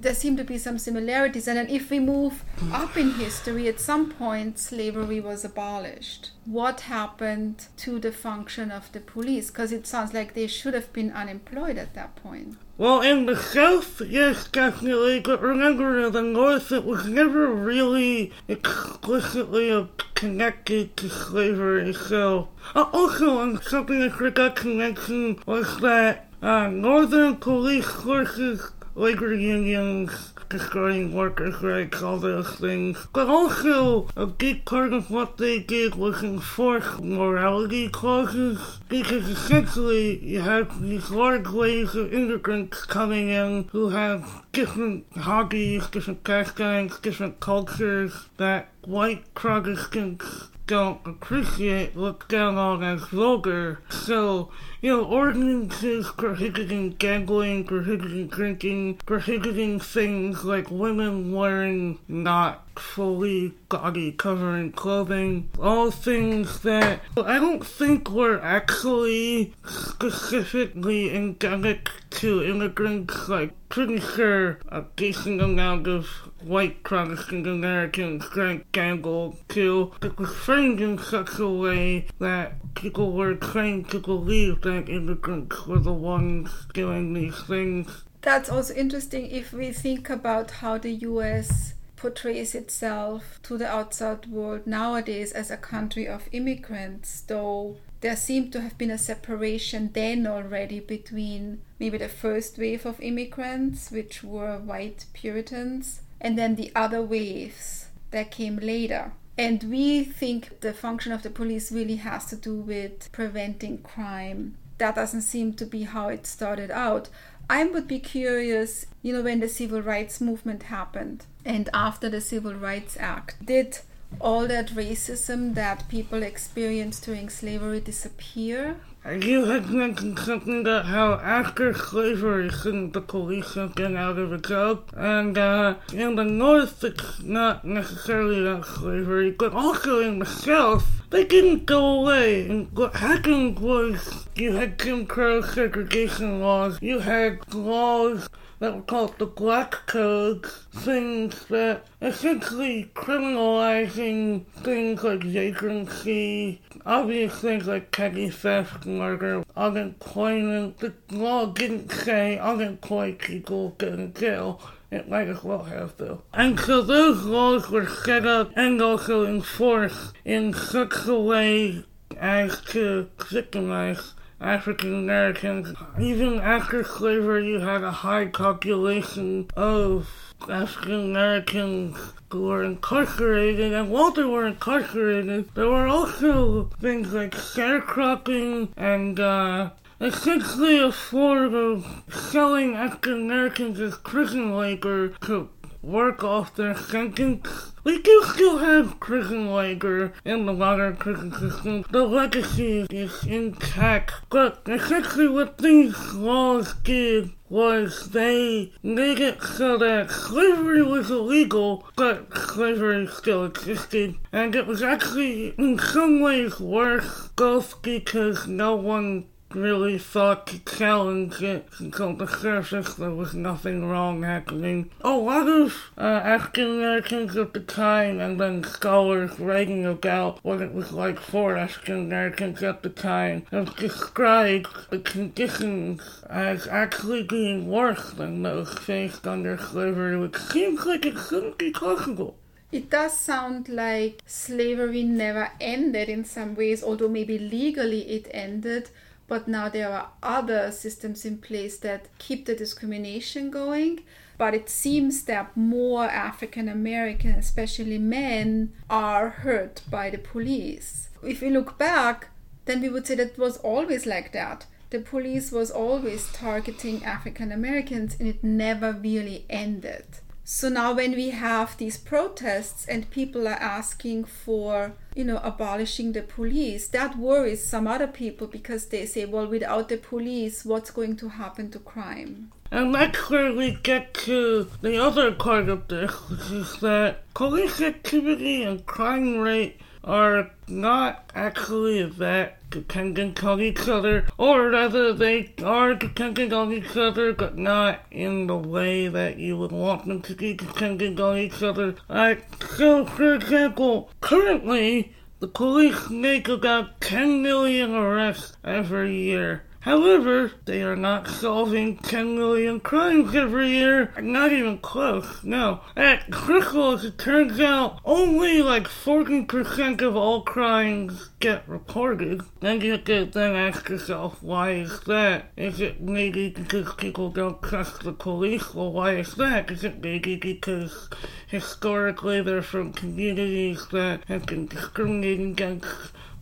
there 0.00 0.14
seem 0.14 0.36
to 0.36 0.44
be 0.44 0.58
some 0.58 0.78
similarities. 0.78 1.48
And 1.48 1.58
then 1.58 1.68
if 1.68 1.90
we 1.90 2.00
move 2.00 2.44
up 2.72 2.96
in 2.96 3.14
history, 3.14 3.68
at 3.68 3.80
some 3.80 4.10
point 4.10 4.58
slavery 4.58 5.20
was 5.20 5.44
abolished. 5.44 6.30
What 6.44 6.82
happened 6.82 7.68
to 7.78 7.98
the 7.98 8.12
function 8.12 8.70
of 8.70 8.92
the 8.92 9.00
police? 9.00 9.50
Because 9.50 9.72
it 9.72 9.86
sounds 9.86 10.12
like 10.12 10.34
they 10.34 10.46
should 10.46 10.74
have 10.74 10.92
been 10.92 11.10
unemployed 11.10 11.78
at 11.78 11.94
that 11.94 12.16
point. 12.16 12.56
Well, 12.76 13.02
in 13.02 13.26
the 13.26 13.36
South, 13.36 14.00
yes, 14.00 14.48
definitely, 14.48 15.20
but 15.20 15.40
remember 15.40 16.00
in 16.00 16.12
the 16.12 16.22
North, 16.22 16.72
it 16.72 16.84
was 16.84 17.06
never 17.06 17.46
really 17.46 18.32
explicitly 18.48 19.88
connected 20.14 20.96
to 20.96 21.08
slavery, 21.08 21.92
so... 21.92 22.48
Uh, 22.74 22.86
also, 22.92 23.56
something 23.60 24.02
I 24.02 24.08
forgot 24.08 24.56
to 24.56 24.74
mention 24.74 25.38
was 25.46 25.78
that 25.82 26.23
uh, 26.44 26.68
Northern 26.68 27.36
police 27.36 27.86
forces, 27.86 28.70
labor 28.94 29.32
unions, 29.32 30.34
destroying 30.50 31.14
workers' 31.14 31.62
rights, 31.62 32.02
all 32.02 32.18
those 32.18 32.54
things. 32.56 33.06
But 33.14 33.28
also, 33.28 34.08
a 34.14 34.26
big 34.26 34.66
part 34.66 34.92
of 34.92 35.10
what 35.10 35.38
they 35.38 35.58
did 35.58 35.94
was 35.94 36.22
enforce 36.22 36.98
morality 36.98 37.88
clauses, 37.88 38.78
because 38.90 39.26
essentially 39.26 40.22
you 40.22 40.42
have 40.42 40.82
these 40.82 41.10
large 41.10 41.48
waves 41.48 41.96
of 41.96 42.12
immigrants 42.12 42.84
coming 42.84 43.30
in 43.30 43.68
who 43.72 43.88
have 43.88 44.42
different 44.52 45.06
hobbies, 45.16 45.86
different 45.88 46.24
pastimes, 46.24 47.00
different 47.00 47.40
cultures 47.40 48.28
that 48.36 48.68
white 48.84 49.34
Protestants 49.34 50.48
don't 50.66 51.06
appreciate 51.06 51.96
look 51.96 52.28
down 52.28 52.56
on 52.56 52.82
as 52.82 53.02
vulgar. 53.08 53.80
So, 53.90 54.50
you 54.80 54.90
know, 54.90 55.04
ordinances 55.04 56.10
prohibiting 56.16 56.92
gambling, 56.92 57.64
prohibiting 57.64 58.28
drinking, 58.28 59.00
prohibiting 59.06 59.80
things 59.80 60.44
like 60.44 60.70
women 60.70 61.32
wearing 61.32 61.98
not 62.08 62.63
fully 62.78 63.54
gaudy 63.68 64.12
covering 64.12 64.72
clothing, 64.72 65.50
all 65.58 65.90
things 65.90 66.60
that 66.60 67.00
I 67.16 67.38
don't 67.38 67.66
think 67.66 68.10
were 68.10 68.40
actually 68.40 69.54
specifically 69.66 71.14
endemic 71.14 71.90
to 72.10 72.42
immigrants. 72.42 73.28
Like, 73.28 73.52
pretty 73.68 74.00
sure 74.00 74.60
a 74.68 74.84
decent 74.96 75.40
amount 75.40 75.88
of 75.88 76.06
white 76.40 76.82
Protestant 76.84 77.46
Americans 77.46 78.28
drank 78.30 78.70
gamble 78.72 79.36
too. 79.48 79.92
It 80.02 80.18
was 80.18 80.30
framed 80.30 80.80
in 80.80 80.98
such 80.98 81.38
a 81.38 81.48
way 81.48 82.06
that 82.18 82.74
people 82.74 83.12
were 83.12 83.34
trained 83.34 83.90
to 83.90 83.98
believe 83.98 84.60
that 84.62 84.88
immigrants 84.88 85.66
were 85.66 85.78
the 85.78 85.92
ones 85.92 86.66
doing 86.72 87.14
these 87.14 87.42
things. 87.44 88.04
That's 88.20 88.48
also 88.48 88.74
interesting 88.74 89.30
if 89.30 89.52
we 89.52 89.72
think 89.72 90.08
about 90.08 90.50
how 90.50 90.78
the 90.78 90.92
US 90.92 91.74
portrays 91.96 92.54
itself 92.54 93.40
to 93.42 93.56
the 93.56 93.66
outside 93.66 94.26
world 94.26 94.66
nowadays 94.66 95.32
as 95.32 95.50
a 95.50 95.56
country 95.56 96.06
of 96.06 96.28
immigrants, 96.32 97.20
though 97.22 97.76
there 98.00 98.16
seemed 98.16 98.52
to 98.52 98.60
have 98.60 98.76
been 98.76 98.90
a 98.90 98.98
separation 98.98 99.90
then 99.94 100.26
already 100.26 100.80
between 100.80 101.62
maybe 101.78 101.96
the 101.96 102.08
first 102.08 102.58
wave 102.58 102.84
of 102.84 103.00
immigrants, 103.00 103.90
which 103.90 104.22
were 104.22 104.58
white 104.58 105.06
Puritans, 105.14 106.02
and 106.20 106.36
then 106.36 106.56
the 106.56 106.70
other 106.74 107.02
waves 107.02 107.86
that 108.10 108.30
came 108.30 108.56
later. 108.56 109.12
And 109.36 109.64
we 109.64 110.04
think 110.04 110.60
the 110.60 110.74
function 110.74 111.12
of 111.12 111.22
the 111.22 111.30
police 111.30 111.72
really 111.72 111.96
has 111.96 112.26
to 112.26 112.36
do 112.36 112.56
with 112.56 113.10
preventing 113.10 113.78
crime. 113.78 114.56
That 114.78 114.96
doesn't 114.96 115.22
seem 115.22 115.54
to 115.54 115.66
be 115.66 115.84
how 115.84 116.08
it 116.08 116.26
started 116.26 116.70
out. 116.70 117.08
I 117.48 117.64
would 117.64 117.88
be 117.88 117.98
curious, 117.98 118.86
you 119.02 119.12
know, 119.12 119.22
when 119.22 119.40
the 119.40 119.48
civil 119.48 119.82
rights 119.82 120.20
movement 120.20 120.64
happened 120.64 121.26
and 121.44 121.68
after 121.74 122.08
the 122.08 122.20
Civil 122.20 122.54
Rights 122.54 122.96
Act, 122.98 123.44
did 123.44 123.78
all 124.20 124.46
that 124.46 124.68
racism 124.68 125.54
that 125.54 125.88
people 125.88 126.22
experienced 126.22 127.04
during 127.04 127.28
slavery 127.28 127.80
disappear? 127.80 128.76
You 129.06 129.44
had 129.44 129.68
mentioned 129.68 130.18
something 130.18 130.62
about 130.62 130.86
how 130.86 131.14
after 131.14 131.74
slavery, 131.74 132.48
the 132.48 133.04
police 133.06 133.54
have 133.54 133.74
get 133.74 133.94
out 133.94 134.18
of 134.18 134.32
a 134.32 134.38
job, 134.38 134.88
and 134.96 135.36
uh, 135.36 135.74
in 135.92 136.16
the 136.16 136.24
North, 136.24 136.82
it's 136.82 137.20
not 137.22 137.66
necessarily 137.66 138.40
about 138.40 138.64
slavery, 138.64 139.30
but 139.30 139.52
also 139.52 140.00
in 140.00 140.20
the 140.20 140.26
South, 140.26 141.02
they 141.10 141.22
didn't 141.22 141.66
go 141.66 142.00
away. 142.00 142.48
And 142.48 142.72
what 142.72 142.96
happened 142.96 143.58
was 143.58 144.26
you 144.36 144.52
had 144.52 144.78
Jim 144.78 145.04
Crow 145.04 145.42
segregation 145.42 146.40
laws, 146.40 146.78
you 146.80 147.00
had 147.00 147.54
laws 147.54 148.30
that 148.64 148.74
were 148.74 148.80
called 148.80 149.18
the 149.18 149.26
Black 149.26 149.72
Code, 149.84 150.46
things 150.72 151.44
that 151.48 151.84
essentially 152.00 152.90
criminalizing 152.94 154.46
things 154.62 155.04
like 155.04 155.22
vagrancy, 155.22 156.62
obvious 156.86 157.38
things 157.42 157.66
like 157.66 157.92
petty 157.92 158.30
theft, 158.30 158.86
murder, 158.86 159.44
unemployment. 159.54 160.78
The 160.78 160.94
law 161.10 161.44
didn't 161.44 161.92
say 161.92 162.38
unemployed 162.38 163.18
people 163.18 163.74
get 163.76 163.92
in 163.92 164.14
jail. 164.14 164.62
It 164.90 165.10
might 165.10 165.28
as 165.28 165.44
well 165.44 165.64
have 165.64 165.98
though. 165.98 166.22
And 166.32 166.58
so 166.58 166.80
those 166.80 167.22
laws 167.22 167.68
were 167.68 167.86
set 167.86 168.24
up 168.24 168.50
and 168.56 168.80
also 168.80 169.26
enforced 169.26 170.14
in 170.24 170.54
such 170.54 171.06
a 171.06 171.20
way 171.20 171.84
as 172.18 172.62
to 172.68 173.10
victimize 173.28 174.14
African 174.40 174.94
Americans. 174.94 175.74
Even 176.00 176.40
after 176.40 176.84
slavery, 176.84 177.48
you 177.48 177.60
had 177.60 177.82
a 177.82 177.90
high 177.90 178.26
population 178.26 179.48
of 179.56 180.08
African 180.48 181.10
Americans 181.10 181.96
who 182.30 182.42
were 182.42 182.64
incarcerated, 182.64 183.72
and 183.72 183.90
while 183.90 184.10
they 184.10 184.24
were 184.24 184.46
incarcerated, 184.46 185.48
there 185.54 185.68
were 185.68 185.86
also 185.86 186.64
things 186.80 187.12
like 187.12 187.30
sharecropping 187.30 188.70
and 188.76 189.20
uh, 189.20 189.70
essentially 190.00 190.78
a 190.78 190.90
form 190.90 191.54
of 191.54 191.86
selling 192.10 192.74
African 192.74 193.22
Americans 193.22 193.78
as 193.80 193.96
prison 193.98 194.56
labor 194.56 195.10
to 195.26 195.48
work 195.80 196.24
off 196.24 196.54
their 196.56 196.76
sentence. 196.76 197.72
We 197.84 198.00
do 198.00 198.22
still 198.32 198.58
have 198.58 198.98
prison 198.98 199.52
labor 199.52 200.14
in 200.24 200.46
the 200.46 200.54
modern 200.54 200.96
prison 200.96 201.32
system. 201.32 201.84
The 201.90 202.04
legacy 202.04 202.86
is 202.90 203.24
intact. 203.24 204.14
But 204.30 204.62
essentially 204.66 205.28
what 205.28 205.58
these 205.58 206.14
laws 206.14 206.74
did 206.82 207.30
was 207.50 208.10
they 208.10 208.72
made 208.82 209.20
it 209.20 209.42
so 209.42 209.76
that 209.76 210.10
slavery 210.10 210.82
was 210.82 211.10
illegal, 211.10 211.86
but 211.94 212.34
slavery 212.36 213.06
still 213.06 213.44
existed. 213.44 214.16
And 214.32 214.54
it 214.54 214.66
was 214.66 214.82
actually 214.82 215.48
in 215.58 215.78
some 215.78 216.20
ways 216.20 216.58
worse, 216.58 217.28
both 217.36 217.82
because 217.82 218.46
no 218.46 218.74
one 218.74 219.26
really 219.54 219.98
thought 219.98 220.46
to 220.46 220.58
challenge 220.60 221.42
it 221.42 221.66
until 221.78 222.14
the 222.14 222.26
surface 222.26 222.94
there 222.94 223.10
was 223.10 223.34
nothing 223.34 223.88
wrong 223.88 224.22
happening. 224.22 224.90
A 225.00 225.10
lot 225.10 225.48
of 225.48 225.90
uh, 225.96 226.00
African 226.00 226.78
Americans 226.78 227.36
at 227.36 227.54
the 227.54 227.60
time 227.60 228.20
and 228.20 228.40
then 228.40 228.64
scholars 228.64 229.38
writing 229.38 229.84
about 229.84 230.44
what 230.44 230.60
it 230.60 230.72
was 230.72 230.92
like 230.92 231.18
for 231.18 231.56
African 231.56 232.06
Americans 232.06 232.62
at 232.62 232.82
the 232.82 232.90
time 232.90 233.46
have 233.50 233.76
described 233.76 234.68
the 234.90 234.98
conditions 234.98 236.22
as 236.28 236.66
actually 236.66 237.22
being 237.22 237.68
worse 237.68 238.10
than 238.12 238.42
those 238.42 238.72
faced 238.78 239.26
under 239.26 239.56
slavery, 239.58 240.16
which 240.16 240.36
seems 240.36 240.84
like 240.84 241.06
it 241.06 241.16
shouldn't 241.28 241.58
be 241.58 241.70
possible. 241.70 242.36
It 242.74 242.90
does 242.90 243.16
sound 243.16 243.68
like 243.68 244.20
slavery 244.26 245.04
never 245.04 245.52
ended 245.60 246.08
in 246.08 246.24
some 246.24 246.56
ways, 246.56 246.82
although 246.82 247.08
maybe 247.08 247.38
legally 247.38 248.00
it 248.10 248.26
ended 248.32 248.90
but 249.26 249.48
now 249.48 249.68
there 249.68 249.90
are 249.90 250.10
other 250.22 250.70
systems 250.70 251.24
in 251.24 251.38
place 251.38 251.78
that 251.78 252.08
keep 252.18 252.46
the 252.46 252.54
discrimination 252.54 253.50
going 253.50 254.00
but 254.36 254.54
it 254.54 254.68
seems 254.68 255.24
that 255.24 255.56
more 255.56 256.04
African 256.04 256.68
American, 256.68 257.32
especially 257.32 257.98
men, 257.98 258.72
are 258.90 259.28
hurt 259.28 259.82
by 259.88 260.10
the 260.10 260.18
police. 260.18 261.08
If 261.22 261.40
we 261.40 261.50
look 261.50 261.78
back, 261.78 262.28
then 262.64 262.80
we 262.80 262.88
would 262.88 263.06
say 263.06 263.14
that 263.16 263.32
it 263.32 263.38
was 263.38 263.58
always 263.58 264.06
like 264.06 264.32
that. 264.32 264.66
The 264.90 265.00
police 265.00 265.50
was 265.52 265.70
always 265.70 266.32
targeting 266.32 267.04
African 267.04 267.52
Americans 267.52 268.16
and 268.18 268.28
it 268.28 268.42
never 268.42 268.92
really 268.92 269.44
ended. 269.48 270.04
So 270.44 270.68
now 270.68 270.92
when 270.92 271.12
we 271.12 271.30
have 271.30 271.76
these 271.78 271.96
protests 271.96 272.86
and 272.86 273.10
people 273.10 273.48
are 273.48 273.52
asking 273.52 274.24
for, 274.24 274.92
you 275.14 275.24
know, 275.24 275.38
abolishing 275.42 276.12
the 276.12 276.22
police, 276.22 276.88
that 276.88 277.16
worries 277.16 277.64
some 277.64 277.86
other 277.86 278.06
people 278.06 278.46
because 278.46 278.86
they 278.86 279.06
say, 279.06 279.24
well, 279.24 279.46
without 279.46 279.88
the 279.88 279.96
police, 279.96 280.64
what's 280.64 280.90
going 280.90 281.16
to 281.16 281.28
happen 281.28 281.70
to 281.70 281.78
crime? 281.78 282.52
And 282.70 282.94
that's 282.94 283.30
where 283.30 283.52
we 283.52 283.78
get 283.82 284.14
to 284.14 284.68
the 284.82 284.98
other 284.98 285.30
part 285.30 285.68
of 285.68 285.86
this, 285.86 286.10
which 286.28 286.50
is 286.50 286.80
that 286.80 287.32
police 287.34 287.80
activity 287.80 288.64
and 288.64 288.84
crime 288.84 289.38
rate 289.38 289.80
are 290.04 290.50
not 290.68 291.30
actually 291.34 292.04
that 292.04 292.58
dependent 292.70 293.42
on 293.42 293.60
each 293.60 293.88
other, 293.88 294.26
or 294.36 294.70
rather, 294.70 295.12
they 295.12 295.52
are 295.62 295.94
dependent 295.94 296.52
on 296.52 296.72
each 296.72 296.96
other, 296.96 297.32
but 297.32 297.56
not 297.56 298.00
in 298.10 298.46
the 298.46 298.56
way 298.56 299.08
that 299.08 299.38
you 299.38 299.56
would 299.56 299.72
want 299.72 300.06
them 300.06 300.20
to 300.22 300.34
be 300.34 300.54
dependent 300.54 301.18
on 301.20 301.38
each 301.38 301.62
other. 301.62 301.94
Like, 302.08 302.46
so, 302.76 303.06
for 303.06 303.34
example, 303.34 304.10
currently, 304.20 305.14
the 305.40 305.48
police 305.48 306.08
make 306.10 306.48
about 306.48 307.00
10 307.00 307.42
million 307.42 307.94
arrests 307.94 308.56
every 308.64 309.14
year. 309.14 309.62
However, 309.84 310.50
they 310.64 310.82
are 310.82 310.96
not 310.96 311.28
solving 311.28 311.98
10 311.98 312.38
million 312.38 312.80
crimes 312.80 313.34
every 313.34 313.68
year. 313.68 314.14
Not 314.18 314.50
even 314.50 314.78
close. 314.78 315.44
No. 315.44 315.82
At 315.94 316.30
Crystal, 316.30 316.92
as 316.92 317.04
it 317.04 317.18
turns 317.18 317.60
out, 317.60 318.00
only 318.02 318.62
like 318.62 318.88
40% 318.88 320.00
of 320.00 320.16
all 320.16 320.40
crimes 320.40 321.28
get 321.38 321.68
reported. 321.68 322.40
Then 322.60 322.80
you 322.80 322.96
could 322.96 323.34
then 323.34 323.54
ask 323.54 323.90
yourself, 323.90 324.42
why 324.42 324.70
is 324.70 325.00
that? 325.00 325.52
Is 325.54 325.82
it 325.82 326.00
maybe 326.00 326.48
because 326.48 326.94
people 326.94 327.28
don't 327.28 327.62
trust 327.62 328.04
the 328.04 328.12
police? 328.14 328.72
Well, 328.72 328.90
why 328.90 329.16
is 329.16 329.34
that? 329.34 329.70
Is 329.70 329.84
it 329.84 330.02
maybe 330.02 330.36
because 330.36 331.10
historically 331.46 332.40
they're 332.40 332.62
from 332.62 332.94
communities 332.94 333.86
that 333.92 334.24
have 334.28 334.46
been 334.46 334.66
discriminated 334.66 335.46
against 335.50 335.86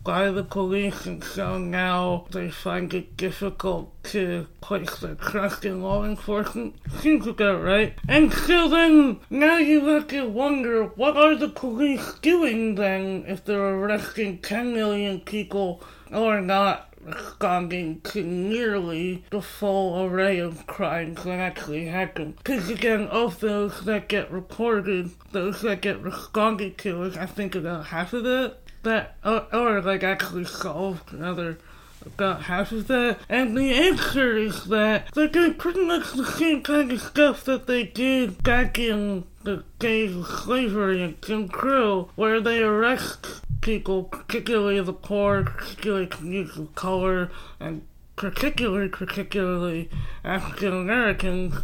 by 0.03 0.29
the 0.31 0.43
police, 0.43 1.05
and 1.05 1.23
so 1.23 1.57
now 1.57 2.25
they 2.31 2.49
find 2.49 2.93
it 2.93 3.15
difficult 3.15 3.91
to 4.03 4.47
place 4.59 4.97
their 4.99 5.15
trust 5.15 5.63
in 5.63 5.81
law 5.81 6.03
enforcement. 6.03 6.75
Seems 6.99 7.25
about 7.25 7.63
right. 7.63 7.97
And 8.07 8.33
so 8.33 8.67
then, 8.67 9.19
now 9.29 9.57
you 9.57 9.85
have 9.85 10.07
to 10.09 10.27
wonder, 10.27 10.83
what 10.83 11.15
are 11.15 11.35
the 11.35 11.49
police 11.49 12.13
doing 12.21 12.75
then 12.75 13.23
if 13.27 13.45
they're 13.45 13.75
arresting 13.75 14.39
10 14.39 14.73
million 14.73 15.21
people 15.21 15.83
or 16.11 16.41
not? 16.41 16.89
responding 17.05 17.99
to 17.99 18.23
nearly 18.23 19.25
the 19.29 19.41
full 19.41 20.05
array 20.05 20.39
of 20.39 20.65
crimes 20.67 21.23
that 21.23 21.37
actually 21.39 21.85
happen. 21.85 22.33
Because 22.37 22.69
again, 22.69 23.07
of 23.07 23.41
those 23.41 23.83
that 23.83 24.07
get 24.07 24.31
reported, 24.31 25.11
those 25.33 25.61
that 25.63 25.81
get 25.81 26.01
responded 26.01 26.77
to 26.77 27.03
is 27.03 27.17
I 27.17 27.25
think 27.25 27.55
about 27.55 27.87
half 27.87 28.13
of 28.13 28.25
it 28.25 28.62
that, 28.83 29.17
or, 29.25 29.47
or 29.53 29.81
like 29.81 30.03
actually 30.03 30.45
solve 30.45 31.01
another 31.11 31.57
about 32.05 32.43
half 32.43 32.71
of 32.71 32.87
that. 32.87 33.19
And 33.29 33.57
the 33.57 33.73
answer 33.73 34.37
is 34.37 34.65
that 34.65 35.07
they're 35.13 35.27
doing 35.27 35.55
pretty 35.55 35.85
much 35.85 36.13
the 36.13 36.25
same 36.25 36.61
kind 36.61 36.91
of 36.91 37.01
stuff 37.01 37.43
that 37.45 37.67
they 37.67 37.83
did 37.83 38.43
back 38.43 38.77
in 38.77 39.25
the 39.43 39.63
days 39.79 40.15
of 40.15 40.27
slavery 40.27 41.01
and 41.01 41.21
Jim 41.21 41.49
Crow, 41.49 42.09
where 42.15 42.39
they 42.39 42.61
arrest 42.61 43.41
people, 43.61 44.03
particularly 44.03 44.79
the 44.81 44.93
poor, 44.93 45.43
particularly 45.43 46.07
communities 46.07 46.57
of 46.57 46.75
color, 46.75 47.31
and 47.59 47.85
particularly, 48.15 48.89
particularly 48.89 49.89
African 50.23 50.73
Americans, 50.73 51.55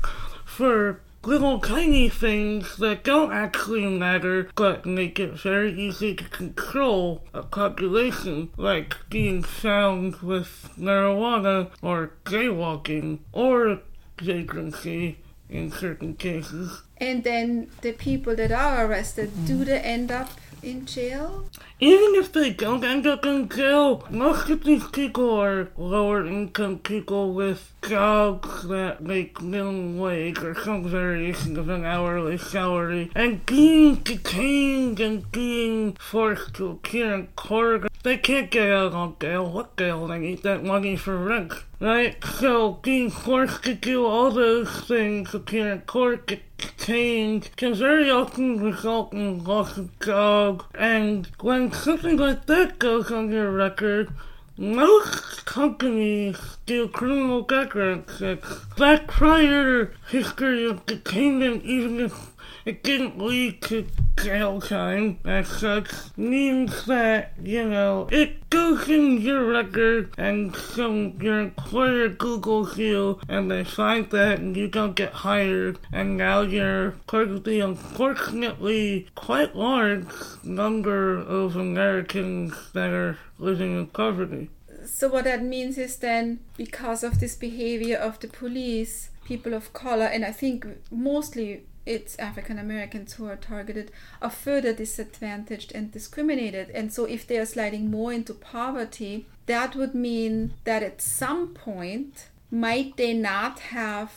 for 0.46 1.02
little 1.24 1.60
tiny 1.60 2.10
things 2.10 2.78
that 2.78 3.04
don't 3.04 3.32
actually 3.32 3.86
matter 3.86 4.50
but 4.56 4.86
make 4.86 5.20
it 5.20 5.34
very 5.34 5.72
easy 5.74 6.16
to 6.16 6.24
control 6.26 7.24
a 7.34 7.44
population, 7.44 8.50
like 8.58 8.96
being 9.10 9.44
found 9.44 10.16
with 10.18 10.70
marijuana 10.78 11.70
or 11.82 12.14
jaywalking 12.26 13.20
or 13.34 13.80
vagrancy 14.22 15.20
in 15.50 15.72
certain 15.72 16.16
cases. 16.16 16.84
And 16.98 17.24
then 17.24 17.72
the 17.82 17.94
people 17.94 18.36
that 18.36 18.52
are 18.52 18.86
arrested, 18.86 19.32
do 19.46 19.66
they 19.66 19.80
end 19.80 20.12
up 20.12 20.30
in 20.64 20.86
jail? 20.86 21.46
Even 21.80 22.16
if 22.16 22.32
they 22.34 22.50
don't 22.50 22.84
end 22.84 23.08
up 23.08 23.26
in 23.26 23.48
jail, 23.48 24.06
most 24.10 24.50
of 24.50 24.64
these 24.64 24.86
people 24.88 25.32
are 25.40 25.70
lower 25.78 26.26
income 26.26 26.80
people 26.80 27.34
with 27.34 27.74
jobs 27.88 28.68
that 28.68 29.02
make 29.02 29.42
minimum 29.42 29.98
wage 29.98 30.40
or 30.40 30.54
some 30.56 30.88
variation 30.88 31.58
of 31.58 31.70
an 31.70 31.86
hourly 31.86 32.38
salary. 32.38 33.10
And 33.16 33.46
being 33.46 33.96
detained 33.96 35.00
and 35.00 35.32
being 35.32 35.94
forced 35.94 36.56
to 36.56 36.72
appear 36.72 37.14
in 37.14 37.28
court, 37.36 37.88
they 38.04 38.18
can't 38.18 38.52
get 38.52 38.72
out 38.72 38.94
on 38.94 39.16
bail. 39.20 39.50
What 39.50 39.76
bail? 39.76 40.08
They 40.08 40.20
need 40.20 40.44
that 40.44 40.64
money 40.64 40.96
for 40.96 41.18
rent. 41.18 41.54
Right? 41.80 42.22
So 42.24 42.74
being 42.82 43.10
forced 43.10 43.64
to 43.64 43.74
do 43.74 44.06
all 44.06 44.32
those 44.32 44.70
things, 44.86 45.34
appear 45.34 45.72
in 45.72 45.82
court, 45.82 46.28
get 46.28 46.42
detained, 46.90 47.56
can 47.56 47.76
very 47.76 48.10
often 48.10 48.60
result 48.60 49.14
in 49.14 49.44
loss 49.44 49.78
of 49.78 50.00
job. 50.00 50.64
And 50.74 51.28
when 51.40 51.72
something 51.72 52.18
like 52.18 52.48
that 52.48 52.80
goes 52.80 53.12
on 53.12 53.32
your 53.32 53.52
record, 53.52 54.10
most 54.58 55.46
companies 55.46 56.58
do 56.66 56.88
criminal 56.88 57.44
background 57.44 58.06
checks. 58.18 58.66
That 58.78 59.08
prior 59.08 59.94
history 60.10 60.66
of 60.66 60.86
detainment, 60.88 61.62
even 61.64 62.00
if 62.00 62.29
it 62.70 62.84
didn't 62.84 63.18
lead 63.18 63.60
to 63.64 63.88
jail 64.22 64.62
time 64.62 65.18
as 65.26 65.48
such, 65.48 65.90
means 66.16 66.86
that, 66.86 67.34
you 67.42 67.68
know, 67.68 68.08
it 68.12 68.48
goes 68.52 68.88
in 68.88 69.20
your 69.20 69.44
record 69.46 70.14
and 70.20 70.56
so 70.56 71.12
your 71.20 71.40
employer 71.40 72.10
Googles 72.10 72.78
you 72.78 73.20
and 73.28 73.50
they 73.50 73.64
find 73.64 74.08
that 74.12 74.40
you 74.40 74.68
don't 74.68 74.96
get 74.96 75.14
hired 75.14 75.80
and 75.92 76.16
now 76.16 76.42
you're 76.42 76.92
part 77.08 77.30
of 77.30 77.44
the 77.44 77.60
unfortunately 77.60 79.08
quite 79.16 79.56
large 79.56 80.06
number 80.44 81.18
of 81.18 81.56
Americans 81.56 82.54
that 82.74 82.92
are 82.92 83.18
living 83.40 83.76
in 83.80 83.88
poverty. 83.88 84.52
So, 84.86 85.08
what 85.08 85.24
that 85.24 85.44
means 85.44 85.80
is 85.80 85.98
then 85.98 86.40
because 86.56 87.04
of 87.04 87.20
this 87.20 87.36
behavior 87.36 87.98
of 87.98 88.20
the 88.20 88.28
police, 88.28 89.10
people 89.26 89.56
of 89.56 89.74
color, 89.74 90.06
and 90.06 90.24
I 90.24 90.32
think 90.32 90.66
mostly 90.92 91.64
it's 91.86 92.18
African 92.20 92.60
Americans 92.60 93.14
who 93.14 93.28
are 93.28 93.36
targeted, 93.36 93.92
are 94.22 94.30
further 94.30 94.74
disadvantaged 94.74 95.72
and 95.74 95.92
discriminated. 95.92 96.70
And 96.72 96.94
so, 96.94 97.06
if 97.06 97.26
they 97.26 97.38
are 97.38 97.46
sliding 97.46 97.90
more 97.90 98.14
into 98.14 98.34
poverty, 98.34 99.28
that 99.46 99.76
would 99.76 99.96
mean 99.96 100.54
that 100.64 100.84
at 100.84 101.02
some 101.02 101.50
point, 101.54 102.28
might 102.52 102.98
they 102.98 103.14
not 103.14 103.60
have 103.60 104.12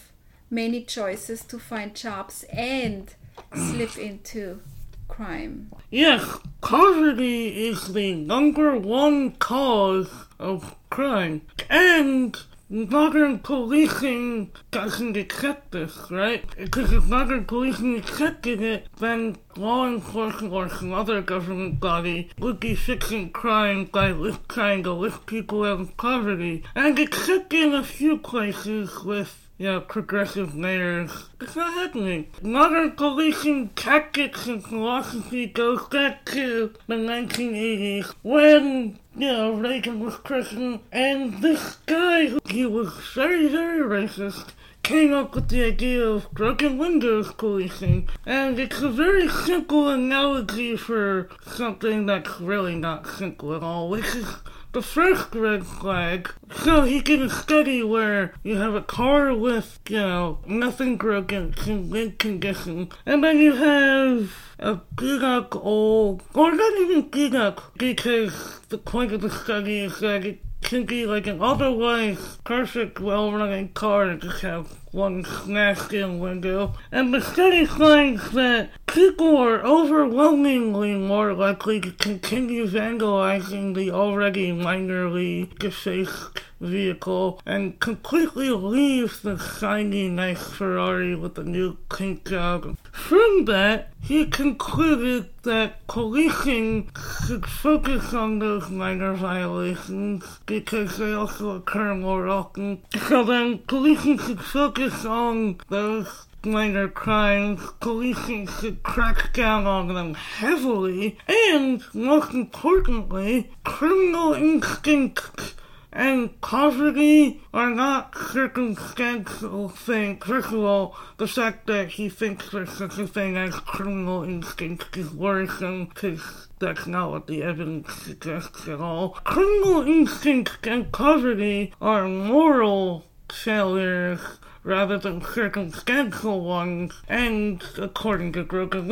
many 0.50 0.82
choices 0.82 1.42
to 1.44 1.58
find 1.58 1.94
jobs 1.94 2.44
and 2.52 3.14
slip 3.54 3.96
into 4.08 4.60
crime? 5.08 5.70
Yes, 5.90 6.38
poverty 6.60 7.68
is 7.68 7.92
the 7.92 8.14
number 8.14 8.76
one 8.78 9.32
cause 9.32 10.10
of 10.38 10.74
crime. 10.90 11.42
And 11.68 12.36
modern 12.72 13.38
policing 13.38 14.50
doesn't 14.70 15.16
accept 15.16 15.72
this, 15.72 16.10
right? 16.10 16.44
Because 16.56 16.92
if 16.92 17.04
modern 17.04 17.44
policing 17.44 17.96
accepted 17.98 18.62
it, 18.62 18.86
then 18.98 19.36
law 19.56 19.86
enforcement 19.86 20.52
or 20.52 20.68
some 20.70 20.94
other 20.94 21.20
government 21.20 21.78
body 21.78 22.30
would 22.38 22.58
be 22.58 22.74
fixing 22.74 23.30
crime 23.30 23.84
by 23.84 24.12
trying 24.48 24.82
to 24.84 24.92
lift 24.92 25.26
people 25.26 25.64
out 25.64 25.80
of 25.80 25.96
poverty. 25.98 26.64
And 26.74 26.98
except 26.98 27.52
in 27.52 27.74
a 27.74 27.84
few 27.84 28.16
places 28.16 29.04
with 29.04 29.42
you 29.58 29.68
know, 29.68 29.80
progressive 29.80 30.56
mayors. 30.56 31.28
It's 31.40 31.54
not 31.54 31.74
happening. 31.74 32.26
Modern 32.42 32.92
policing 32.92 33.68
tactics 33.70 34.48
and 34.48 34.64
philosophy 34.64 35.46
goes 35.46 35.86
back 35.86 36.24
to 36.26 36.74
the 36.88 36.94
1980s 36.94 38.12
when, 38.22 38.98
you 39.16 39.28
know, 39.28 39.54
Reagan 39.54 40.00
was 40.00 40.16
Christian, 40.16 40.80
and 40.90 41.42
this 41.42 41.76
guy, 41.86 42.26
who, 42.26 42.40
he 42.48 42.66
was 42.66 42.92
very, 43.14 43.48
very 43.48 43.80
racist 43.80 44.52
came 44.82 45.12
up 45.12 45.34
with 45.34 45.48
the 45.48 45.64
idea 45.64 46.04
of 46.04 46.30
broken 46.32 46.76
windows 46.76 47.32
policing. 47.34 48.08
And 48.26 48.58
it's 48.58 48.82
a 48.82 48.90
very 48.90 49.28
simple 49.28 49.88
analogy 49.88 50.76
for 50.76 51.28
something 51.46 52.06
that's 52.06 52.40
really 52.40 52.74
not 52.74 53.06
simple 53.06 53.54
at 53.54 53.62
all, 53.62 53.88
which 53.88 54.14
is 54.14 54.26
the 54.72 54.82
first 54.82 55.34
red 55.34 55.66
flag. 55.66 56.30
So 56.56 56.82
he 56.82 57.00
did 57.00 57.22
a 57.22 57.30
study 57.30 57.82
where 57.82 58.34
you 58.42 58.56
have 58.56 58.74
a 58.74 58.82
car 58.82 59.34
with, 59.34 59.78
you 59.88 59.98
know, 59.98 60.38
nothing 60.46 60.96
broken, 60.96 61.54
it's 61.56 61.66
in 61.66 61.90
good 61.90 62.18
condition, 62.18 62.90
and 63.06 63.22
then 63.22 63.38
you 63.38 63.54
have 63.54 64.41
a 64.62 64.80
beat 64.96 65.22
up 65.22 65.56
old, 65.56 66.22
or 66.34 66.52
not 66.52 66.78
even 66.78 67.36
up, 67.36 67.60
because 67.76 68.60
the 68.68 68.78
point 68.78 69.12
of 69.12 69.20
the 69.20 69.30
study 69.30 69.80
is 69.80 69.98
that 70.00 70.24
it 70.24 70.38
can 70.62 70.84
be 70.84 71.04
like 71.04 71.26
an 71.26 71.42
otherwise 71.42 72.38
perfect, 72.44 73.00
well-running 73.00 73.68
car 73.70 74.06
that 74.06 74.20
just 74.20 74.42
has 74.42 74.64
one 74.92 75.24
smashed 75.24 75.92
in 75.92 76.20
window. 76.20 76.74
And 76.92 77.12
the 77.12 77.20
study 77.20 77.66
finds 77.66 78.30
that 78.30 78.70
people 78.86 79.36
are 79.38 79.64
overwhelmingly 79.64 80.94
more 80.94 81.32
likely 81.32 81.80
to 81.80 81.90
continue 81.92 82.68
vandalizing 82.68 83.74
the 83.74 83.90
already 83.90 84.52
minorly 84.52 85.58
defaced 85.58 86.38
vehicle 86.60 87.40
and 87.44 87.80
completely 87.80 88.50
leave 88.50 89.20
the 89.22 89.36
shiny 89.38 90.08
nice 90.08 90.46
Ferrari 90.46 91.16
with 91.16 91.34
the 91.34 91.42
new 91.42 91.76
paint 91.90 92.24
job. 92.24 92.78
From 92.92 93.46
that, 93.46 93.90
he 94.02 94.26
concluded 94.26 95.30
that 95.44 95.86
policing 95.86 96.90
should 97.26 97.46
focus 97.46 98.12
on 98.12 98.38
those 98.38 98.68
minor 98.68 99.14
violations 99.14 100.40
because 100.44 100.98
they 100.98 101.14
also 101.14 101.56
occur 101.56 101.94
more 101.94 102.28
often. 102.28 102.82
So 103.08 103.24
then, 103.24 103.58
policing 103.60 104.18
should 104.18 104.40
focus 104.40 105.06
on 105.06 105.58
those 105.70 106.26
minor 106.44 106.86
crimes, 106.86 107.62
policing 107.80 108.48
should 108.48 108.82
crack 108.82 109.32
down 109.32 109.66
on 109.66 109.94
them 109.94 110.12
heavily, 110.14 111.18
and 111.26 111.82
most 111.94 112.34
importantly, 112.34 113.50
criminal 113.64 114.34
instincts 114.34 115.54
and 115.92 116.40
poverty 116.40 117.42
are 117.52 117.70
not 117.70 118.16
circumstantial 118.16 119.68
things. 119.68 120.24
First 120.24 120.52
of 120.52 120.64
all, 120.64 120.96
the 121.18 121.28
fact 121.28 121.66
that 121.66 121.88
he 121.90 122.08
thinks 122.08 122.50
there's 122.50 122.72
such 122.72 122.98
a 122.98 123.06
thing 123.06 123.36
as 123.36 123.54
criminal 123.56 124.22
instinct 124.22 124.96
is 124.96 125.10
worrisome 125.10 125.86
because 125.86 126.48
that's 126.58 126.86
not 126.86 127.10
what 127.10 127.26
the 127.26 127.42
evidence 127.42 127.92
suggests 127.92 128.66
at 128.68 128.80
all. 128.80 129.10
Criminal 129.24 129.82
instinct 129.82 130.66
and 130.66 130.90
poverty 130.92 131.74
are 131.80 132.08
moral 132.08 133.04
failures 133.30 134.20
rather 134.64 134.98
than 134.98 135.22
circumstantial 135.22 136.40
ones. 136.40 136.92
And 137.08 137.62
according 137.78 138.32
to 138.32 138.44
broken 138.44 138.88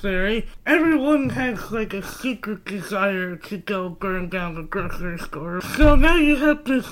theory, 0.00 0.46
everyone 0.66 1.30
has 1.30 1.70
like 1.70 1.92
a 1.92 2.06
secret 2.06 2.64
desire 2.64 3.36
to 3.36 3.58
go 3.58 3.88
burn 3.88 4.28
down 4.28 4.54
the 4.54 4.62
grocery 4.62 5.18
store. 5.18 5.60
So 5.60 5.94
now 5.94 6.16
you 6.16 6.36
have 6.36 6.64
this 6.64 6.86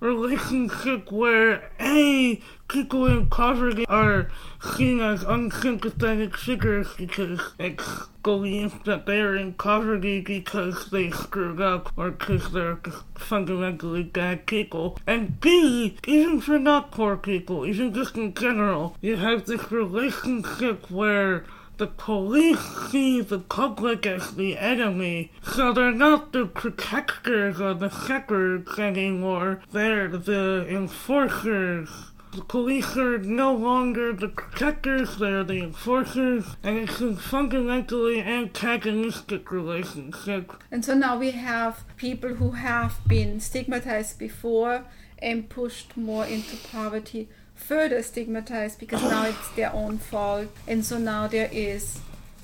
relationship 0.00 1.10
where 1.10 1.70
A, 1.80 2.40
people 2.68 3.06
in 3.06 3.26
poverty 3.26 3.86
are 3.88 4.30
seen 4.76 5.00
as 5.00 5.22
unsympathetic 5.22 6.36
figures 6.36 6.86
because 6.96 7.40
it's 7.58 8.06
believed 8.22 8.84
that 8.84 9.06
they're 9.06 9.34
in 9.34 9.54
poverty 9.54 10.20
because 10.20 10.90
they 10.90 11.10
screwed 11.10 11.60
up 11.60 11.90
or 11.96 12.10
because 12.10 12.52
they're 12.52 12.78
fundamentally 13.16 14.02
bad 14.02 14.46
people. 14.46 14.98
And 15.06 15.40
B, 15.40 15.96
even 16.06 16.40
for 16.40 16.58
not 16.58 16.90
poor 16.90 17.16
people, 17.16 17.64
even 17.64 17.94
just 17.94 18.16
in 18.16 18.34
general, 18.34 18.96
you 19.00 19.16
have 19.16 19.46
this 19.46 19.72
relationship 19.72 20.90
where 20.90 21.46
the 21.78 21.86
police 21.86 22.60
see 22.90 23.20
the 23.20 23.38
public 23.38 24.04
as 24.04 24.34
the 24.34 24.58
enemy, 24.58 25.30
so 25.42 25.72
they're 25.72 25.92
not 25.92 26.32
the 26.32 26.44
protectors 26.44 27.60
or 27.60 27.72
the 27.72 27.88
shepherds 27.88 28.78
anymore, 28.80 29.62
they're 29.72 30.08
the 30.08 30.66
enforcers. 30.68 31.88
The 32.32 32.42
police 32.42 32.96
are 32.96 33.18
no 33.18 33.54
longer 33.54 34.12
the 34.12 34.28
protectors, 34.28 35.16
they're 35.16 35.44
the 35.44 35.62
enforcers, 35.62 36.56
and 36.62 36.78
it's 36.78 37.00
a 37.00 37.16
fundamentally 37.16 38.20
antagonistic 38.20 39.50
relationship. 39.50 40.52
And 40.70 40.84
so 40.84 40.94
now 40.94 41.18
we 41.18 41.32
have 41.32 41.84
people 41.96 42.34
who 42.34 42.52
have 42.52 42.98
been 43.06 43.40
stigmatized 43.40 44.18
before 44.18 44.84
and 45.18 45.48
pushed 45.48 45.96
more 45.96 46.26
into 46.26 46.56
poverty 46.68 47.28
further 47.54 48.02
stigmatized 48.02 48.78
because 48.78 49.02
now 49.02 49.26
it's 49.26 49.50
their 49.50 49.72
own 49.72 49.98
fault. 49.98 50.48
And 50.66 50.84
so 50.84 50.98
now 50.98 51.26
there 51.26 51.50
is 51.52 52.00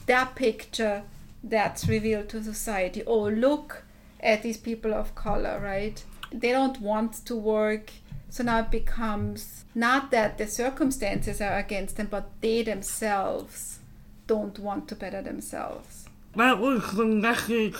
that 0.06 0.34
picture 0.34 1.02
that's 1.42 1.88
revealed 1.88 2.28
to 2.30 2.42
society. 2.42 3.02
Oh, 3.06 3.28
look 3.28 3.84
at 4.20 4.42
these 4.42 4.56
people 4.56 4.92
of 4.92 5.14
color, 5.14 5.60
right? 5.62 6.02
They 6.32 6.50
don't 6.50 6.80
want 6.80 7.24
to 7.26 7.36
work. 7.36 7.92
So 8.34 8.42
now 8.42 8.58
it 8.58 8.72
becomes 8.72 9.64
not 9.76 10.10
that 10.10 10.38
the 10.38 10.48
circumstances 10.48 11.40
are 11.40 11.56
against 11.56 11.98
them, 11.98 12.08
but 12.10 12.32
they 12.40 12.64
themselves 12.64 13.78
don't 14.26 14.58
want 14.58 14.88
to 14.88 14.96
better 14.96 15.22
themselves. 15.22 16.08
That 16.34 16.58
was 16.58 16.82
the 16.94 17.06
message 17.06 17.76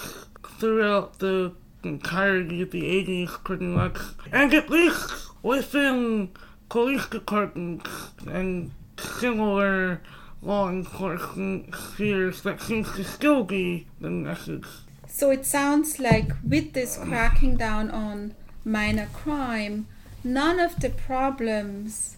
throughout 0.61 1.19
the 1.19 1.55
entirety 1.83 2.62
of 2.62 2.71
the 2.71 2.83
80s, 2.83 3.43
pretty 3.43 3.64
much. 3.64 3.97
And 4.31 4.55
at 4.55 4.71
least 4.71 5.27
within 5.43 6.31
police 6.69 7.07
departments 7.07 7.90
and 8.25 8.71
similar 8.97 10.03
law 10.40 10.69
enforcement 10.69 11.75
spheres, 11.75 12.43
that 12.43 12.62
seems 12.62 12.93
to 12.93 13.03
still 13.03 13.43
be 13.43 13.88
the 14.01 14.11
message. 14.11 14.67
So 15.09 15.33
it 15.33 15.47
sounds 15.47 15.99
like 15.99 16.31
with 16.49 16.75
this 16.75 16.97
cracking 16.97 17.57
down 17.57 17.90
on 17.90 18.37
minor 18.64 19.09
crime, 19.12 19.88
none 20.25 20.59
of 20.59 20.81
the 20.81 20.91
problems 20.91 22.17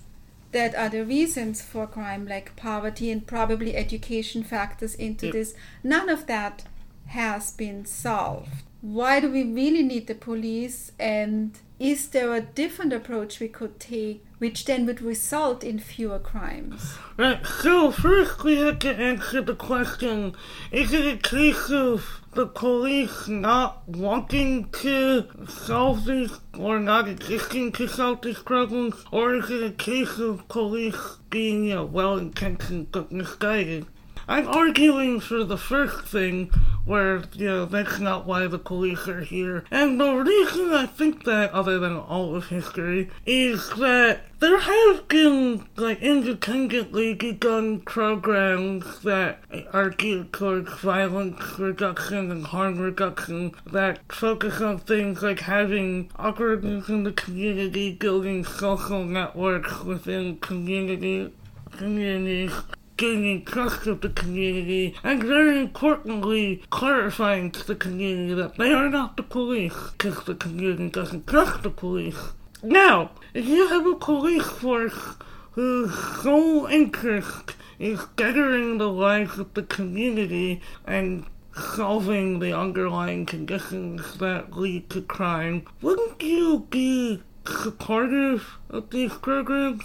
that 0.53 0.75
are 0.75 0.89
the 0.89 1.05
reasons 1.05 1.61
for 1.61 1.87
crime, 1.87 2.27
like 2.27 2.57
poverty 2.57 3.11
and 3.11 3.27
probably 3.27 3.77
education 3.77 4.43
factors 4.43 4.95
into 4.95 5.31
this, 5.33 5.55
none 5.83 6.09
of 6.09 6.27
that 6.27 6.65
has 7.09 7.51
been 7.51 7.85
solved. 7.85 8.63
Why 8.87 9.19
do 9.19 9.33
we 9.33 9.43
really 9.43 9.83
need 9.83 10.07
the 10.07 10.15
police? 10.15 10.93
And 10.97 11.59
is 11.81 12.07
there 12.09 12.33
a 12.33 12.41
different 12.41 12.93
approach 12.93 13.41
we 13.41 13.49
could 13.49 13.81
take, 13.81 14.25
which 14.39 14.65
then 14.65 14.87
would 14.87 15.03
result 15.03 15.65
in 15.65 15.81
fewer 15.81 16.21
crimes? 16.21 16.97
Right, 17.17 17.45
so 17.45 17.91
first 17.91 18.45
we 18.45 18.59
have 18.59 18.79
to 18.81 18.95
answer 18.95 19.43
the 19.43 19.57
question, 19.57 20.37
is 20.71 20.93
it 20.93 21.05
a 21.05 21.17
case 21.17 21.69
of 21.69 22.23
the 22.35 22.47
police 22.47 23.27
not 23.27 23.89
wanting 23.89 24.69
to 24.83 25.27
solve 25.49 26.05
these 26.05 26.39
or 26.57 26.79
not 26.79 27.09
existing 27.09 27.73
to 27.73 27.89
solve 27.89 28.23
these 28.23 28.39
problems, 28.39 28.95
or 29.11 29.35
is 29.35 29.51
it 29.51 29.65
a 29.65 29.73
case 29.73 30.21
of 30.21 30.47
police 30.47 31.17
being, 31.29 31.65
you 31.65 31.75
know, 31.75 31.85
well-intentioned 31.85 32.93
but 32.93 33.11
misguided? 33.11 33.87
I'm 34.29 34.49
arguing 34.49 35.21
for 35.21 35.45
the 35.45 35.57
first 35.57 36.09
thing, 36.09 36.51
where, 36.87 37.25
you 37.35 37.47
know, 37.47 37.65
that's 37.67 37.99
not 37.99 38.27
why 38.27 38.47
the 38.47 38.59
police 38.59 39.07
are 39.09 39.21
here. 39.21 39.65
And 39.71 40.01
the 40.01 40.15
reason 40.15 40.73
I 40.73 40.87
think 40.87 41.25
that, 41.25 41.53
other 41.53 41.79
than 41.79 41.97
all 41.97 42.35
of 42.35 42.47
history, 42.47 43.11
is 43.27 43.69
that 43.71 44.21
there 44.39 44.61
have 44.61 45.09
been, 45.09 45.67
like, 45.77 46.01
independently 46.01 47.15
begun 47.15 47.81
programs 47.81 49.01
that 49.01 49.41
are 49.73 49.91
geared 49.91 50.33
towards 50.33 50.73
violence 50.81 51.59
reduction 51.59 52.31
and 52.31 52.47
harm 52.47 52.79
reduction 52.79 53.53
that 53.73 54.01
focus 54.13 54.61
on 54.61 54.79
things 54.79 55.23
like 55.23 55.41
having 55.41 56.11
awkwardness 56.17 56.89
in 56.89 57.03
the 57.03 57.13
community, 57.13 57.93
building 57.93 58.45
social 58.45 59.05
networks 59.05 59.83
within 59.83 60.39
community 60.39 61.33
communities, 61.77 62.53
gaining 62.97 63.45
trust 63.45 63.87
of 63.87 64.01
the 64.01 64.09
community, 64.09 64.95
and 65.05 65.23
very 65.23 65.61
importantly, 65.61 66.63
clarifying 66.71 67.51
to 67.51 67.67
the 67.67 67.75
community 67.75 68.35
that 68.35 68.57
they 68.57 68.73
are 68.73 68.89
not 68.89 69.17
the 69.17 69.23
police, 69.23 69.91
because 69.93 70.25
the 70.25 70.35
community 70.35 70.89
doesn't 70.89 71.27
trust 71.27 71.63
the 71.63 71.71
police. 71.71 72.33
Now, 72.63 73.11
if 73.35 73.47
you 73.47 73.69
have 73.69 73.87
a 73.87 73.95
police 73.95 74.47
force 74.47 75.17
whose 75.53 75.95
sole 76.23 76.67
interest 76.67 77.55
is 77.79 78.01
bettering 78.17 78.79
the 78.79 78.91
lives 78.91 79.39
of 79.39 79.53
the 79.55 79.63
community 79.63 80.63
and 80.87 81.27
solving 81.55 82.39
the 82.39 82.53
underlying 82.57 83.25
conditions 83.27 84.19
that 84.19 84.57
lead 84.57 84.89
to 84.91 85.03
crime, 85.03 85.67
wouldn't 85.81 86.23
you 86.23 86.67
be 86.71 87.23
supportive 87.47 88.59
of 88.71 88.91
these 88.91 89.13
programs? 89.15 89.85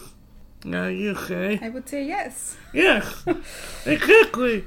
Now 0.63 0.87
you 0.87 1.15
say. 1.15 1.59
I 1.61 1.69
would 1.69 1.87
say 1.89 2.03
yes. 2.05 2.57
Yes, 2.73 3.23
exactly. 3.85 4.65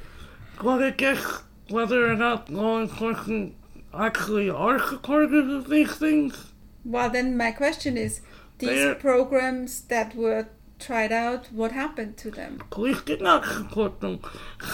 Well, 0.63 0.83
I 0.83 0.91
guess 0.91 1.43
whether 1.69 2.11
or 2.11 2.17
not 2.17 2.51
law 2.51 2.81
enforcement 2.81 3.55
actually 3.93 4.51
are 4.51 4.79
supportive 4.79 5.49
of 5.49 5.69
these 5.69 5.95
things. 5.97 6.53
Well, 6.85 7.11
then 7.11 7.37
my 7.37 7.53
question 7.53 7.97
is 7.97 8.21
these 8.59 8.71
They're- 8.71 8.95
programs 8.95 9.83
that 9.83 10.15
were 10.15 10.49
tried 10.79 11.13
out, 11.13 11.47
what 11.53 11.73
happened 11.73 12.17
to 12.19 12.31
them? 12.31 12.61
Police 12.71 13.01
did 13.03 13.21
not 13.23 13.45
support 13.47 14.01
them. 14.01 14.21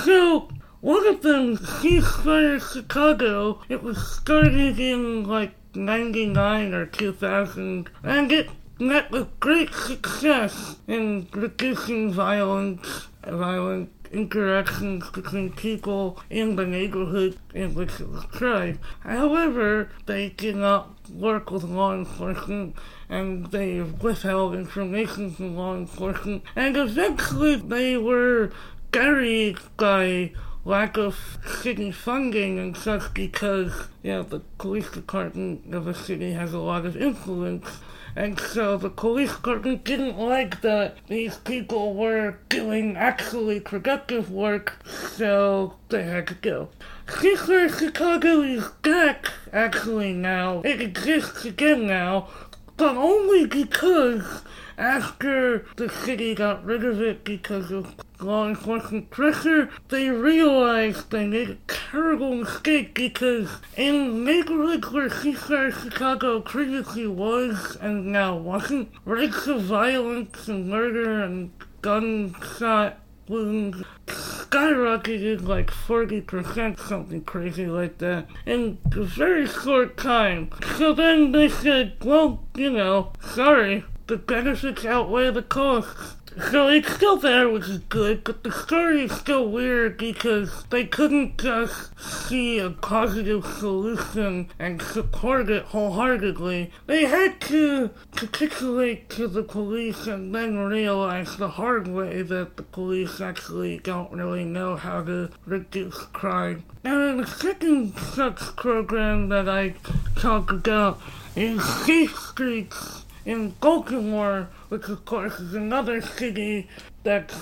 So, 0.04 0.48
one 0.80 1.06
of 1.06 1.20
them, 1.22 1.56
Ceasefire 1.58 2.58
Chicago, 2.72 3.60
it 3.68 3.82
was 3.82 3.98
started 4.10 4.80
in 4.80 5.24
like 5.24 5.52
99 5.74 6.72
or 6.74 6.86
2000, 6.86 7.90
and 8.02 8.32
it 8.32 8.48
met 8.80 9.10
with 9.10 9.38
great 9.40 9.74
success 9.74 10.76
in 10.86 11.28
reducing 11.32 12.12
violence, 12.12 13.08
violent 13.22 13.90
interactions 14.10 15.08
between 15.10 15.52
people 15.52 16.18
in 16.30 16.56
the 16.56 16.66
neighborhood 16.66 17.38
in 17.54 17.74
which 17.74 18.00
it 18.00 18.08
was 18.08 18.24
tried. 18.32 18.78
However, 19.00 19.90
they 20.06 20.30
did 20.30 20.56
not 20.56 20.90
work 21.10 21.50
with 21.50 21.62
law 21.64 21.94
enforcement 21.94 22.74
and 23.08 23.46
they 23.46 23.80
withheld 23.80 24.54
information 24.54 25.30
from 25.30 25.56
law 25.56 25.76
enforcement 25.76 26.42
and 26.56 26.76
eventually 26.76 27.56
they 27.56 27.96
were 27.96 28.50
buried 28.92 29.58
by 29.76 30.32
lack 30.64 30.96
of 30.96 31.38
city 31.62 31.90
funding 31.90 32.58
and 32.58 32.76
such 32.76 33.14
because 33.14 33.88
you 34.02 34.12
know 34.12 34.22
the 34.22 34.40
police 34.58 34.90
department 34.90 35.74
of 35.74 35.86
a 35.86 35.94
city 35.94 36.32
has 36.32 36.52
a 36.52 36.58
lot 36.58 36.84
of 36.84 36.96
influence 36.96 37.80
and 38.16 38.38
so 38.38 38.76
the 38.76 38.90
police 38.90 39.36
didn't 39.36 40.18
like 40.18 40.60
that 40.62 40.96
these 41.06 41.36
people 41.38 41.94
were 41.94 42.38
doing 42.48 42.96
actually 42.96 43.60
productive 43.60 44.30
work, 44.30 44.78
so 44.86 45.74
they 45.88 46.02
had 46.02 46.26
to 46.28 46.34
go. 46.34 46.68
Ceasefire 47.06 47.76
Chicago 47.76 48.42
is 48.42 48.68
back, 48.82 49.26
actually, 49.52 50.12
now. 50.12 50.60
It 50.62 50.80
exists 50.80 51.44
again 51.44 51.86
now, 51.86 52.28
but 52.76 52.96
only 52.96 53.46
because 53.46 54.42
after 54.80 55.66
the 55.76 55.90
city 55.90 56.34
got 56.34 56.64
rid 56.64 56.82
of 56.84 57.02
it 57.02 57.22
because 57.22 57.70
of 57.70 57.94
law 58.18 58.48
enforcement 58.48 59.10
pressure, 59.10 59.68
they 59.88 60.08
realized 60.08 61.10
they 61.10 61.26
made 61.26 61.50
a 61.50 61.58
terrible 61.68 62.34
mistake 62.34 62.94
because 62.94 63.50
in 63.76 64.24
neighborhoods 64.24 64.90
where 64.90 65.10
Ceasefire 65.10 65.70
Chicago 65.70 66.40
previously 66.40 67.06
was 67.06 67.76
and 67.80 68.06
now 68.06 68.36
wasn't, 68.36 68.90
rates 69.04 69.46
of 69.46 69.62
violence 69.62 70.48
and 70.48 70.68
murder 70.68 71.22
and 71.22 71.52
gunshot 71.82 72.98
wounds 73.28 73.84
skyrocketed 74.06 75.46
like 75.46 75.70
40%, 75.70 76.78
something 76.80 77.22
crazy 77.22 77.66
like 77.66 77.98
that, 77.98 78.26
in 78.46 78.78
a 78.92 79.04
very 79.04 79.46
short 79.46 79.96
time. 79.96 80.50
So 80.76 80.92
then 80.92 81.32
they 81.32 81.48
said, 81.48 81.94
well, 82.02 82.42
you 82.56 82.70
know, 82.70 83.12
sorry, 83.20 83.84
the 84.10 84.16
benefits 84.16 84.84
outweigh 84.84 85.30
the 85.30 85.40
costs. 85.40 86.16
So 86.50 86.66
it's 86.66 86.92
still 86.92 87.16
there, 87.16 87.48
which 87.48 87.68
is 87.68 87.78
good, 87.78 88.24
but 88.24 88.42
the 88.42 88.50
story 88.50 89.02
is 89.02 89.12
still 89.12 89.48
weird 89.48 89.98
because 89.98 90.64
they 90.70 90.84
couldn't 90.84 91.38
just 91.38 91.96
see 92.00 92.58
a 92.58 92.70
positive 92.70 93.46
solution 93.46 94.50
and 94.58 94.82
support 94.82 95.48
it 95.48 95.66
wholeheartedly. 95.66 96.72
They 96.88 97.04
had 97.04 97.40
to 97.42 97.90
capitulate 98.16 99.10
to 99.10 99.28
the 99.28 99.44
police 99.44 100.08
and 100.08 100.34
then 100.34 100.58
realize 100.58 101.36
the 101.36 101.50
hard 101.50 101.86
way 101.86 102.22
that 102.22 102.56
the 102.56 102.64
police 102.64 103.20
actually 103.20 103.78
don't 103.78 104.10
really 104.10 104.44
know 104.44 104.74
how 104.74 105.04
to 105.04 105.30
reduce 105.46 105.98
crime. 106.06 106.64
And 106.82 107.20
the 107.20 107.26
second 107.28 107.96
such 107.96 108.40
program 108.56 109.28
that 109.28 109.48
I 109.48 109.74
talk 110.16 110.50
about 110.50 111.00
is 111.36 111.62
Safe 111.84 112.18
Streets 112.18 112.99
in 113.24 113.50
Baltimore, 113.60 114.48
which 114.68 114.88
of 114.88 115.04
course 115.04 115.38
is 115.40 115.54
another 115.54 116.00
city 116.00 116.68
that's 117.02 117.34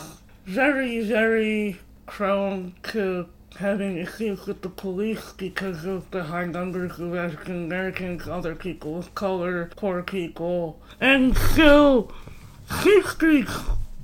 very, 0.44 1.04
very 1.04 1.78
prone 2.06 2.74
to 2.82 3.28
having 3.56 3.98
issues 3.98 4.46
with 4.46 4.62
the 4.62 4.68
police 4.68 5.32
because 5.32 5.84
of 5.84 6.10
the 6.10 6.22
high 6.22 6.44
numbers 6.44 6.98
of 6.98 7.14
African 7.14 7.64
Americans, 7.64 8.28
other 8.28 8.54
people 8.54 8.98
of 8.98 9.14
color, 9.14 9.70
poor 9.76 10.02
people. 10.02 10.80
And 11.00 11.36
so, 11.36 12.12
Safe 12.82 13.10
Street's 13.10 13.56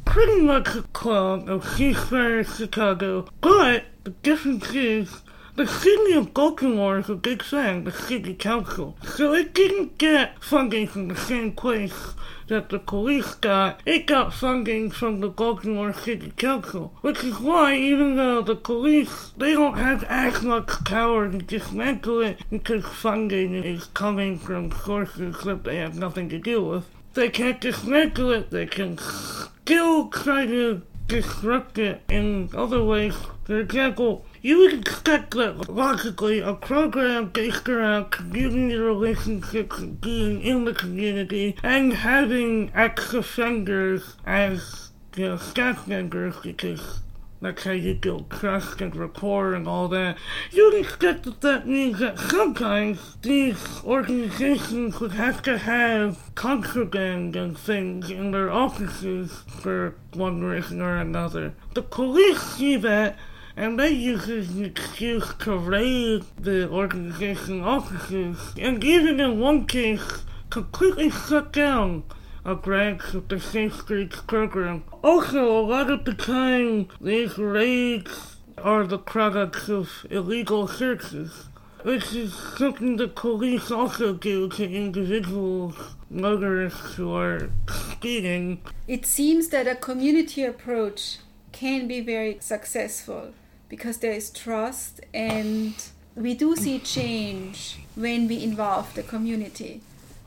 pretty 0.04 0.40
much 0.40 0.68
a 0.74 0.82
clone 0.92 1.48
of 1.48 1.64
Ceasefire 1.64 2.46
Chicago, 2.56 3.26
but 3.40 3.84
the 4.04 4.10
difference 4.10 4.70
is 4.70 5.22
the 5.56 5.66
city 5.68 6.14
of 6.14 6.34
Baltimore 6.34 6.98
is 6.98 7.08
a 7.08 7.14
big 7.14 7.44
thing, 7.44 7.84
the 7.84 7.92
city 7.92 8.34
council. 8.34 8.96
So 9.04 9.32
it 9.34 9.54
didn't 9.54 9.98
get 9.98 10.42
funding 10.42 10.88
from 10.88 11.06
the 11.06 11.16
same 11.16 11.52
place 11.52 12.14
that 12.48 12.70
the 12.70 12.80
police 12.80 13.34
got. 13.36 13.80
It 13.86 14.06
got 14.06 14.34
funding 14.34 14.90
from 14.90 15.20
the 15.20 15.28
Baltimore 15.28 15.92
City 15.92 16.32
Council. 16.36 16.92
Which 17.02 17.22
is 17.22 17.38
why 17.38 17.76
even 17.76 18.16
though 18.16 18.42
the 18.42 18.56
police, 18.56 19.30
they 19.36 19.52
don't 19.52 19.78
have 19.78 20.02
as 20.04 20.42
much 20.42 20.84
power 20.84 21.30
to 21.30 21.38
dismantle 21.38 22.20
it 22.22 22.40
because 22.50 22.84
funding 22.84 23.54
is 23.54 23.84
coming 23.94 24.38
from 24.38 24.72
sources 24.72 25.36
that 25.44 25.62
they 25.62 25.76
have 25.76 25.96
nothing 25.96 26.28
to 26.30 26.38
do 26.38 26.64
with. 26.64 26.84
They 27.14 27.28
can't 27.28 27.60
dismantle 27.60 28.32
it, 28.32 28.50
they 28.50 28.66
can 28.66 28.98
still 28.98 30.08
try 30.08 30.46
to 30.46 30.82
disrupt 31.06 31.78
it 31.78 32.02
in 32.08 32.50
other 32.54 32.82
ways. 32.82 33.14
For 33.44 33.60
example, 33.60 34.24
you 34.44 34.68
expect 34.68 35.30
that 35.30 35.70
logically 35.70 36.38
a 36.38 36.52
program 36.52 37.30
based 37.30 37.66
around 37.66 38.10
community 38.10 38.76
relationships 38.76 39.78
and 39.78 39.98
being 40.02 40.42
in 40.42 40.66
the 40.66 40.74
community 40.74 41.56
and 41.62 41.94
having 41.94 42.70
ex-offenders 42.74 44.16
as 44.26 44.90
you 45.16 45.26
know, 45.26 45.38
staff 45.38 45.88
members 45.88 46.36
because 46.42 47.00
that's 47.40 47.64
how 47.64 47.70
you 47.70 47.94
build 47.94 48.28
trust 48.28 48.82
and 48.82 48.94
rapport 48.94 49.54
and 49.54 49.66
all 49.66 49.88
that. 49.88 50.18
You'd 50.50 50.74
expect 50.74 51.22
that 51.22 51.40
that 51.40 51.66
means 51.66 52.00
that 52.00 52.18
sometimes 52.18 53.16
these 53.22 53.82
organizations 53.82 55.00
would 55.00 55.12
have 55.12 55.40
to 55.44 55.56
have 55.56 56.34
contraband 56.34 57.34
and 57.34 57.58
things 57.58 58.10
in 58.10 58.32
their 58.32 58.50
offices 58.50 59.42
for 59.48 59.96
one 60.12 60.42
reason 60.44 60.82
or 60.82 60.98
another. 60.98 61.54
The 61.72 61.82
police 61.82 62.42
see 62.42 62.76
that 62.76 63.16
and 63.56 63.78
they 63.78 63.90
use 63.90 64.26
this 64.26 64.56
excuse 64.56 65.32
to 65.34 65.56
raid 65.56 66.24
the 66.38 66.68
organization 66.68 67.62
offices 67.62 68.52
and 68.58 68.82
even 68.82 69.20
in 69.20 69.38
one 69.38 69.64
case 69.66 70.24
completely 70.50 71.10
shut 71.10 71.52
down 71.52 72.02
a 72.44 72.54
branch 72.54 73.14
of 73.14 73.28
the 73.28 73.40
Safe 73.40 73.74
Streets 73.74 74.20
program. 74.20 74.84
Also, 75.02 75.58
a 75.58 75.64
lot 75.64 75.90
of 75.90 76.04
the 76.04 76.12
time, 76.12 76.88
these 77.00 77.38
raids 77.38 78.36
are 78.58 78.86
the 78.86 78.98
products 78.98 79.68
of 79.68 79.90
illegal 80.10 80.68
searches, 80.68 81.46
which 81.82 82.12
is 82.14 82.34
something 82.34 82.96
the 82.96 83.08
police 83.08 83.70
also 83.70 84.12
do 84.12 84.48
to 84.50 84.70
individuals, 84.70 85.74
motorists 86.10 86.94
who 86.94 87.14
are 87.14 87.50
speeding. 87.68 88.60
It 88.86 89.06
seems 89.06 89.48
that 89.48 89.66
a 89.66 89.74
community 89.74 90.44
approach 90.44 91.18
can 91.52 91.88
be 91.88 92.00
very 92.00 92.36
successful 92.40 93.32
because 93.74 93.96
there 93.96 94.12
is 94.12 94.30
trust 94.30 95.00
and 95.12 95.74
we 96.14 96.32
do 96.32 96.54
see 96.54 96.78
change 96.78 97.80
when 97.96 98.28
we 98.28 98.40
involve 98.40 98.94
the 98.94 99.02
community. 99.02 99.80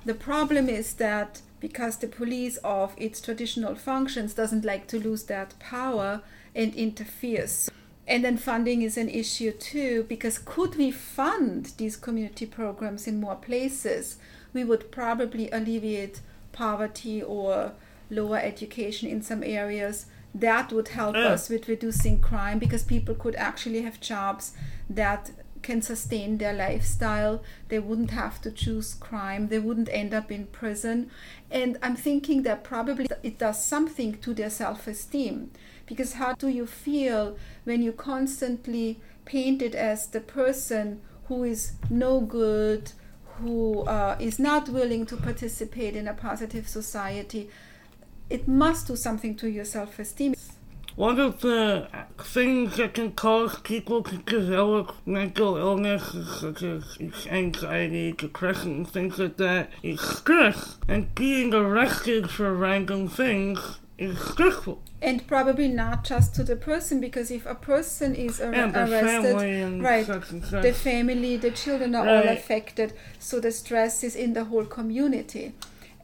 The 0.03 0.13
problem 0.13 0.67
is 0.67 0.95
that 0.95 1.39
because 1.61 1.95
the 1.95 2.09
police 2.09 2.57
of 2.57 2.93
its 2.97 3.21
traditional 3.21 3.75
functions 3.75 4.33
doesn't 4.33 4.65
like 4.65 4.85
to 4.87 4.99
lose 4.99 5.23
that 5.23 5.57
power 5.59 6.19
and 6.53 6.75
interferes 6.75 7.69
and 8.05 8.25
then 8.25 8.35
funding 8.35 8.81
is 8.81 8.97
an 8.97 9.07
issue 9.07 9.53
too 9.53 10.05
because 10.09 10.39
could 10.39 10.75
we 10.75 10.91
fund 10.91 11.71
these 11.77 11.95
community 11.95 12.45
programs 12.45 13.07
in 13.07 13.21
more 13.21 13.35
places 13.35 14.17
we 14.53 14.65
would 14.65 14.91
probably 14.91 15.49
alleviate 15.51 16.19
poverty 16.51 17.21
or 17.21 17.71
lower 18.09 18.37
education 18.37 19.07
in 19.07 19.21
some 19.21 19.41
areas 19.43 20.05
that 20.33 20.71
would 20.71 20.89
help 20.89 21.15
Yeah. 21.15 21.29
us 21.33 21.49
with 21.49 21.67
reducing 21.67 22.19
crime 22.19 22.59
because 22.59 22.83
people 22.83 23.15
could 23.15 23.35
actually 23.35 23.81
have 23.81 23.99
jobs 23.99 24.53
that 24.89 25.31
can 25.63 25.81
sustain 25.81 26.37
their 26.37 26.53
lifestyle. 26.53 27.43
They 27.69 27.79
wouldn't 27.79 28.11
have 28.11 28.39
to 28.41 28.51
choose 28.51 28.93
crime. 28.93 29.47
They 29.47 29.59
wouldn't 29.59 29.89
end 29.91 30.13
up 30.13 30.31
in 30.31 30.45
prison. 30.47 31.09
And 31.49 31.77
I'm 31.81 31.95
thinking 31.95 32.43
that 32.43 32.63
probably 32.63 33.07
it 33.23 33.39
does 33.39 33.63
something 33.63 34.19
to 34.19 34.33
their 34.33 34.49
self 34.51 34.87
esteem. 34.87 35.51
Because 35.85 36.13
how 36.13 36.33
do 36.33 36.47
you 36.47 36.67
feel 36.67 37.37
when 37.63 37.81
you 37.81 37.91
constantly 37.91 38.99
painted 39.25 39.73
as 39.75 40.07
the 40.07 40.21
person 40.21 41.01
who 41.27 41.43
is 41.43 41.73
no 41.89 42.21
good, 42.21 42.91
who 43.39 43.81
uh, 43.81 44.15
is 44.19 44.39
not 44.39 44.69
willing 44.69 45.05
to 45.07 45.17
participate 45.17 45.95
in 45.95 46.07
a 46.07 46.13
positive 46.13 46.67
society? 46.67 47.49
It 48.29 48.47
must 48.47 48.87
do 48.87 48.95
something 48.95 49.35
to 49.37 49.49
your 49.49 49.65
self 49.65 49.99
esteem. 49.99 50.35
One 50.95 51.19
of 51.19 51.41
the 51.41 51.87
things 52.19 52.77
that 52.77 52.95
can 52.95 53.11
cause 53.11 53.59
people 53.59 54.01
to 54.01 54.17
develop 54.17 54.95
mental 55.05 55.55
illnesses 55.55 56.27
such 56.41 56.63
as 56.63 56.97
anxiety, 57.29 58.13
depression, 58.13 58.83
things 58.83 59.19
like 59.19 59.37
that 59.37 59.69
is 59.83 60.01
stress. 60.01 60.77
And 60.87 61.13
being 61.13 61.53
arrested 61.53 62.31
for 62.31 62.51
random 62.51 63.09
things 63.09 63.77
is 63.99 64.19
stressful. 64.19 64.81
And 64.99 65.27
probably 65.27 65.67
not 65.67 66.03
just 66.03 66.33
to 66.35 66.43
the 66.43 66.55
person, 66.55 66.99
because 66.99 67.29
if 67.29 67.45
a 67.45 67.53
person 67.53 68.15
is 68.15 68.41
ar- 68.41 68.51
arrested, 68.51 69.35
right, 69.83 70.09
and 70.09 70.41
the 70.63 70.73
family, 70.73 71.37
the 71.37 71.51
children 71.51 71.93
are 71.93 72.09
all 72.09 72.27
affected. 72.27 72.93
So 73.19 73.39
the 73.39 73.51
stress 73.51 74.03
is 74.03 74.15
in 74.15 74.33
the 74.33 74.45
whole 74.45 74.65
community. 74.65 75.53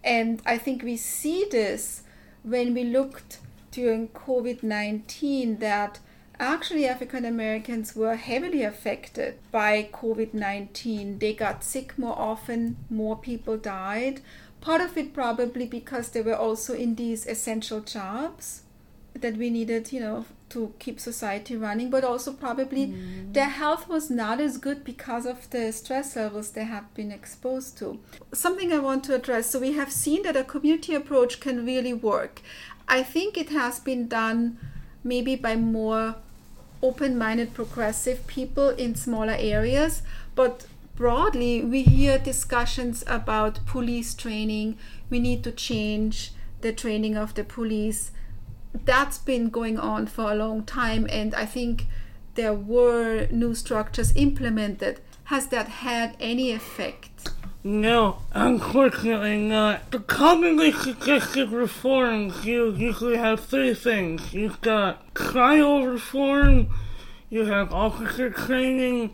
And 0.04 0.40
I 0.46 0.60
think 0.60 0.84
we 0.84 0.98
see 0.98 1.48
this 1.50 2.03
when 2.44 2.74
we 2.74 2.84
looked 2.84 3.40
during 3.72 4.10
COVID 4.10 4.62
19 4.64 5.58
that 5.58 6.00
actually 6.40 6.88
African 6.88 7.26
Americans 7.26 7.96
were 7.96 8.16
heavily 8.16 8.64
affected 8.64 9.40
by 9.52 9.90
COVID 9.92 10.34
19. 10.34 11.20
They 11.20 11.34
got 11.34 11.64
sick 11.64 11.98
more 11.98 12.18
often, 12.18 12.78
more 12.90 13.18
people 13.18 13.58
died. 13.58 14.22
Part 14.62 14.82
of 14.82 14.98
it 14.98 15.14
probably 15.14 15.66
because 15.66 16.10
they 16.10 16.22
were 16.22 16.36
also 16.36 16.74
in 16.74 16.96
these 16.96 17.26
essential 17.26 17.82
jobs 17.82 18.64
that 19.14 19.38
we 19.38 19.50
needed, 19.50 19.92
you 19.92 20.00
know, 20.00 20.26
to 20.54 20.74
keep 20.80 21.00
society 21.00 21.56
running, 21.56 21.90
but 21.90 22.04
also 22.04 22.32
probably 22.32 22.88
mm. 22.88 23.34
their 23.34 23.50
health 23.50 23.90
was 23.90 24.10
not 24.10 24.40
as 24.40 24.58
good 24.58 24.84
because 24.84 25.26
of 25.26 25.50
the 25.50 25.72
stress 25.72 26.16
levels 26.16 26.52
they 26.52 26.64
have 26.64 26.94
been 26.94 27.12
exposed 27.12 27.78
to. 27.80 28.00
Something 28.34 28.72
I 28.72 28.80
want 28.80 29.04
to 29.06 29.16
address 29.16 29.50
so, 29.50 29.60
we 29.60 29.74
have 29.74 29.92
seen 29.92 30.24
that 30.24 30.38
a 30.38 30.44
community 30.44 30.94
approach 30.94 31.40
can 31.40 31.66
really 31.66 31.94
work. 31.94 32.42
I 32.88 33.02
think 33.04 33.38
it 33.38 33.50
has 33.50 33.80
been 33.80 34.08
done 34.08 34.58
maybe 35.04 35.36
by 35.36 35.56
more 35.56 36.16
open 36.82 37.18
minded 37.18 37.54
progressive 37.54 38.28
people 38.28 38.70
in 38.70 38.94
smaller 38.94 39.36
areas, 39.40 40.04
but 40.36 40.68
broadly, 40.96 41.64
we 41.64 41.84
hear 41.84 42.18
discussions 42.20 43.04
about 43.08 43.66
police 43.66 44.14
training. 44.14 44.78
We 45.10 45.20
need 45.20 45.44
to 45.46 45.52
change 45.52 46.34
the 46.62 46.74
training 46.74 47.18
of 47.18 47.34
the 47.34 47.44
police. 47.44 48.12
That's 48.74 49.18
been 49.18 49.50
going 49.50 49.80
on 49.80 50.08
for 50.08 50.32
a 50.32 50.36
long 50.36 50.64
time, 50.64 51.08
and 51.10 51.34
I 51.36 51.46
think 51.46 51.86
there 52.36 52.54
were 52.54 53.28
new 53.32 53.54
structures 53.54 54.16
implemented. 54.16 55.00
Has 55.26 55.48
that 55.48 55.68
had 55.68 56.16
any 56.20 56.52
effect? 56.52 57.30
No, 57.64 58.18
unfortunately 58.34 59.40
not. 59.40 59.92
The 59.92 60.00
commonly 60.00 60.74
suggested 60.74 61.50
reforms 61.50 62.46
you 62.46 62.74
usually 62.74 63.16
have 63.16 63.40
three 63.40 63.74
things. 63.74 64.34
You've 64.34 64.60
got 64.60 65.16
trial 65.16 65.86
reform, 65.86 66.68
you 67.30 67.46
have 67.46 67.74
officer 67.74 68.30
training, 68.30 69.14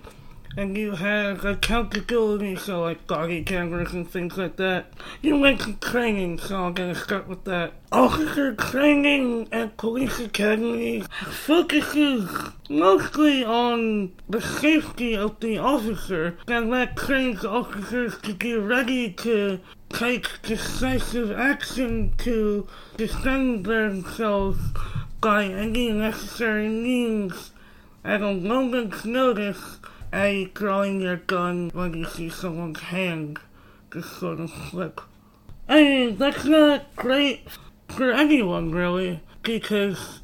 and 0.60 0.78
you 0.78 0.92
have 0.92 1.46
accountability, 1.46 2.54
so 2.54 2.82
like 2.82 3.08
body 3.08 3.42
cameras 3.42 3.94
and 3.94 4.12
things 4.12 4.38
like 4.38 4.58
that. 4.58 4.92
You 5.22 5.38
mentioned 5.38 5.80
training, 5.80 6.40
so 6.40 6.66
I'm 6.66 6.74
gonna 6.74 6.96
start 6.96 7.30
with 7.30 7.46
that. 7.46 7.72
Officer 7.94 8.54
training 8.56 9.48
at 9.54 9.78
police 9.78 10.20
academies 10.20 11.08
focuses 11.30 12.30
mostly 12.70 13.42
on 13.42 14.12
the 14.28 14.42
safety 14.42 15.16
of 15.16 15.40
the 15.40 15.58
officer, 15.58 16.38
and 16.46 16.74
that 16.74 16.98
trains 16.98 17.46
officers 17.46 18.20
to 18.24 18.34
be 18.34 18.54
ready 18.54 19.14
to 19.14 19.62
take 19.88 20.28
decisive 20.42 21.32
action 21.32 22.14
to 22.18 22.68
defend 22.98 23.66
themselves 23.66 24.60
by 25.22 25.46
any 25.46 25.94
necessary 25.94 26.68
means 26.68 27.52
at 28.04 28.22
a 28.22 28.34
moment's 28.34 29.06
notice, 29.06 29.78
a 30.14 30.46
drawing 30.54 31.02
your 31.02 31.18
gun 31.18 31.70
when 31.74 31.94
you 31.94 32.06
see 32.06 32.30
someone's 32.30 32.80
hand 32.80 33.40
just 33.94 34.20
sort 34.20 34.40
of 34.40 34.52
slip. 34.70 35.02
I 35.68 35.82
mean, 35.82 36.18
that's 36.18 36.46
not 36.46 36.96
great 36.96 37.48
for 37.90 38.12
anyone, 38.12 38.72
really, 38.72 39.22
because 39.44 40.22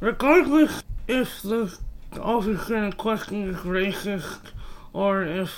regardless 0.00 0.82
if 1.06 1.42
the 1.42 1.76
officer 2.20 2.76
in 2.76 2.92
question 2.92 3.48
is 3.50 3.56
racist 3.58 4.52
or 4.92 5.22
if 5.22 5.52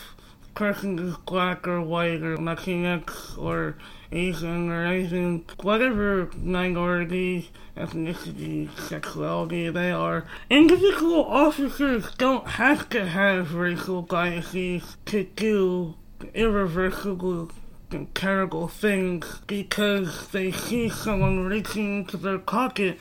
person 0.55 0.99
is 0.99 1.16
black 1.27 1.66
or 1.66 1.81
white 1.81 2.23
or 2.23 2.37
Latinx 2.37 3.38
or 3.38 3.77
Asian 4.12 4.70
or 4.70 4.85
anything, 4.85 5.44
whatever 5.62 6.31
minority, 6.37 7.51
ethnicity, 7.77 8.68
sexuality 8.79 9.70
they 9.70 9.90
are. 9.90 10.27
Individual 10.49 11.25
officers 11.25 12.14
don't 12.16 12.46
have 12.46 12.88
to 12.90 13.07
have 13.07 13.55
racial 13.55 14.03
biases 14.03 14.96
to 15.07 15.25
do 15.25 15.94
irreversible 16.35 17.51
and 17.90 18.14
terrible 18.14 18.68
things 18.68 19.40
because 19.46 20.29
they 20.29 20.53
see 20.53 20.88
someone 20.88 21.44
reaching 21.44 22.01
into 22.01 22.16
their 22.16 22.38
pocket 22.38 22.99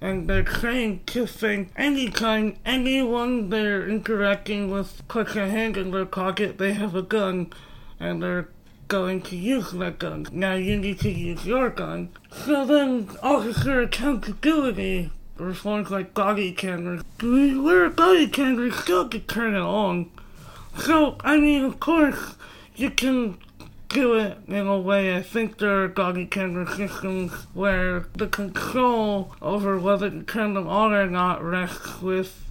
and 0.00 0.28
they're 0.28 0.42
trained 0.42 1.06
to 1.06 1.26
think 1.26 1.70
anytime 1.76 2.56
anyone 2.66 3.48
they're 3.48 3.88
interacting 3.88 4.70
with 4.70 5.06
puts 5.08 5.36
a 5.36 5.48
hand 5.48 5.76
in 5.76 5.90
their 5.92 6.04
pocket, 6.04 6.58
they 6.58 6.72
have 6.72 6.94
a 6.94 7.02
gun 7.02 7.52
and 8.00 8.22
they're 8.22 8.48
going 8.88 9.22
to 9.22 9.36
use 9.36 9.72
that 9.72 9.98
gun. 9.98 10.26
Now 10.32 10.54
you 10.54 10.76
need 10.76 11.00
to 11.00 11.10
use 11.10 11.46
your 11.46 11.70
gun. 11.70 12.10
So 12.30 12.64
then 12.64 13.10
officer 13.22 13.82
accountability 13.82 15.10
reforms 15.36 15.90
like 15.90 16.14
body 16.14 16.52
cameras. 16.52 17.02
We 17.20 17.58
wear 17.58 17.90
body 17.90 18.28
camera, 18.28 18.72
still 18.72 19.08
can 19.08 19.22
turn 19.22 19.54
it 19.54 19.60
on. 19.60 20.10
So, 20.78 21.16
I 21.20 21.36
mean, 21.36 21.64
of 21.64 21.80
course, 21.80 22.34
you 22.74 22.90
can 22.90 23.38
do 23.88 24.14
it 24.14 24.38
in 24.48 24.66
a 24.66 24.78
way. 24.78 25.16
I 25.16 25.22
think 25.22 25.58
there 25.58 25.84
are 25.84 25.88
body 25.88 26.26
camera 26.26 26.66
systems 26.74 27.32
where 27.54 28.06
the 28.14 28.26
control 28.26 29.34
over 29.40 29.78
whether 29.78 30.10
to 30.10 30.22
turn 30.24 30.54
them 30.54 30.68
on 30.68 30.92
or 30.92 31.08
not 31.08 31.42
rests 31.42 32.00
with 32.00 32.43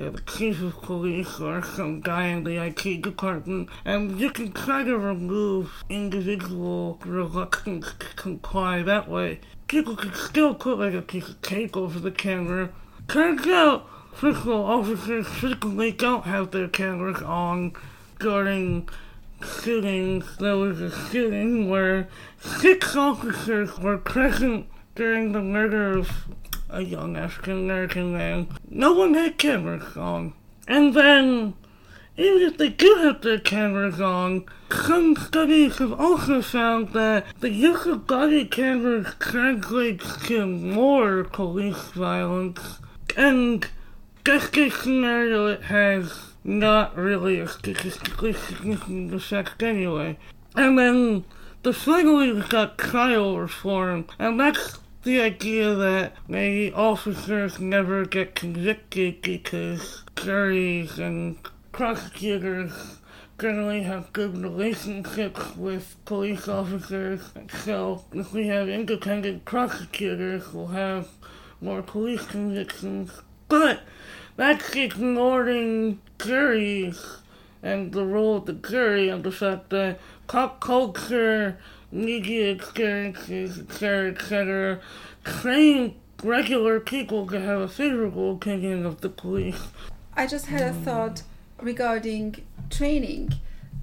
yeah, 0.00 0.08
the 0.08 0.20
chief 0.20 0.62
of 0.62 0.80
police 0.80 1.40
or 1.40 1.62
some 1.62 2.00
guy 2.00 2.28
in 2.28 2.44
the 2.44 2.56
IT 2.56 3.02
department, 3.02 3.68
and 3.84 4.18
you 4.18 4.30
can 4.30 4.50
try 4.50 4.82
to 4.82 4.96
remove 4.96 5.84
individual 5.90 6.98
reluctance 7.04 7.92
to 7.98 8.06
comply 8.16 8.82
that 8.82 9.10
way. 9.10 9.40
People 9.68 9.96
can 9.96 10.14
still 10.14 10.54
put 10.54 10.78
like 10.78 10.94
a 10.94 11.02
piece 11.02 11.28
of 11.28 11.42
tape 11.42 11.76
over 11.76 11.98
the 11.98 12.10
camera. 12.10 12.70
Turns 13.08 13.46
out, 13.46 13.86
fiscal 14.14 14.64
officers 14.64 15.26
frequently 15.26 15.92
don't 15.92 16.24
have 16.24 16.50
their 16.50 16.68
cameras 16.68 17.20
on 17.20 17.74
during 18.18 18.88
shootings. 19.62 20.38
There 20.38 20.56
was 20.56 20.80
a 20.80 20.90
shooting 21.10 21.68
where 21.68 22.08
six 22.40 22.96
officers 22.96 23.78
were 23.78 23.98
present 23.98 24.66
during 24.94 25.32
the 25.32 25.42
murder 25.42 25.98
of 25.98 26.10
a 26.72 26.82
young 26.82 27.16
African 27.16 27.58
American 27.64 28.12
man. 28.12 28.48
No 28.68 28.92
one 28.92 29.14
had 29.14 29.38
cameras 29.38 29.96
on. 29.96 30.34
And 30.68 30.94
then, 30.94 31.54
even 32.16 32.42
if 32.42 32.58
they 32.58 32.68
do 32.68 32.94
have 33.02 33.22
their 33.22 33.38
cameras 33.38 34.00
on, 34.00 34.44
some 34.70 35.16
studies 35.16 35.78
have 35.78 35.98
also 35.98 36.42
found 36.42 36.92
that 36.92 37.26
the 37.40 37.50
use 37.50 37.86
of 37.86 38.06
body 38.06 38.44
cameras 38.44 39.14
translates 39.18 40.26
to 40.26 40.46
more 40.46 41.24
police 41.24 41.90
violence. 41.90 42.78
And 43.16 43.66
best 44.24 44.52
case 44.52 44.76
scenario, 44.76 45.46
it 45.46 45.62
has 45.62 46.34
not 46.44 46.96
really 46.96 47.40
a 47.40 47.48
statistically 47.48 48.32
significant 48.32 49.12
effect 49.12 49.62
anyway. 49.62 50.18
And 50.54 50.78
then 50.78 51.24
the 51.62 51.72
finally 51.72 52.40
got 52.48 52.78
trial 52.78 53.38
reform, 53.38 54.06
and 54.18 54.40
that's 54.40 54.78
the 55.02 55.20
idea 55.20 55.74
that 55.74 56.12
maybe 56.28 56.72
officers 56.74 57.58
never 57.58 58.04
get 58.04 58.34
convicted 58.34 59.22
because 59.22 60.02
juries 60.16 60.98
and 60.98 61.38
prosecutors 61.72 62.98
generally 63.38 63.82
have 63.82 64.12
good 64.12 64.36
relationships 64.36 65.56
with 65.56 65.96
police 66.04 66.46
officers. 66.46 67.32
So 67.64 68.04
if 68.12 68.34
we 68.34 68.48
have 68.48 68.68
independent 68.68 69.46
prosecutors, 69.46 70.52
we'll 70.52 70.66
have 70.68 71.08
more 71.62 71.80
police 71.82 72.26
convictions. 72.26 73.22
But 73.48 73.80
that's 74.36 74.76
ignoring 74.76 76.00
juries 76.18 77.16
and 77.62 77.92
the 77.92 78.04
role 78.04 78.36
of 78.36 78.46
the 78.46 78.52
jury 78.52 79.08
and 79.08 79.24
the 79.24 79.32
fact 79.32 79.70
that 79.70 79.98
pop 80.26 80.60
culture 80.60 81.58
media 81.92 82.50
experiences, 82.50 83.58
etc., 83.58 84.10
etc., 84.12 84.80
train 85.24 85.94
regular 86.22 86.80
people 86.80 87.26
to 87.26 87.40
have 87.40 87.60
a 87.60 87.68
favorable 87.68 88.32
opinion 88.32 88.84
of 88.84 89.00
the 89.00 89.08
police. 89.08 89.68
I 90.14 90.26
just 90.26 90.46
had 90.46 90.62
a 90.62 90.72
thought 90.72 91.22
regarding 91.60 92.44
training. 92.68 93.34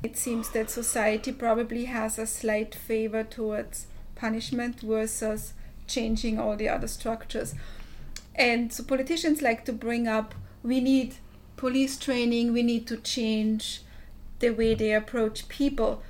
It 0.04 0.18
seems 0.18 0.50
that 0.52 0.70
society 0.70 1.32
probably 1.32 1.86
has 1.86 2.20
a 2.20 2.28
slight 2.28 2.76
favor 2.76 3.24
towards 3.24 3.88
punishment 4.16 4.82
versus 4.82 5.54
changing 5.88 6.40
all 6.40 6.56
the 6.56 6.70
other 6.70 6.88
structures. 6.88 7.56
And 8.36 8.72
so 8.72 8.84
politicians 8.84 9.42
like 9.42 9.66
to 9.66 9.74
bring 9.74 10.08
up 10.08 10.36
we 10.64 10.80
need 10.80 11.16
police 11.56 11.98
training, 11.98 12.54
we 12.54 12.62
need 12.62 12.88
to 12.88 12.98
change 12.98 13.82
the 14.40 14.50
way 14.50 14.76
they 14.76 14.94
approach 14.94 15.48
people 15.48 16.04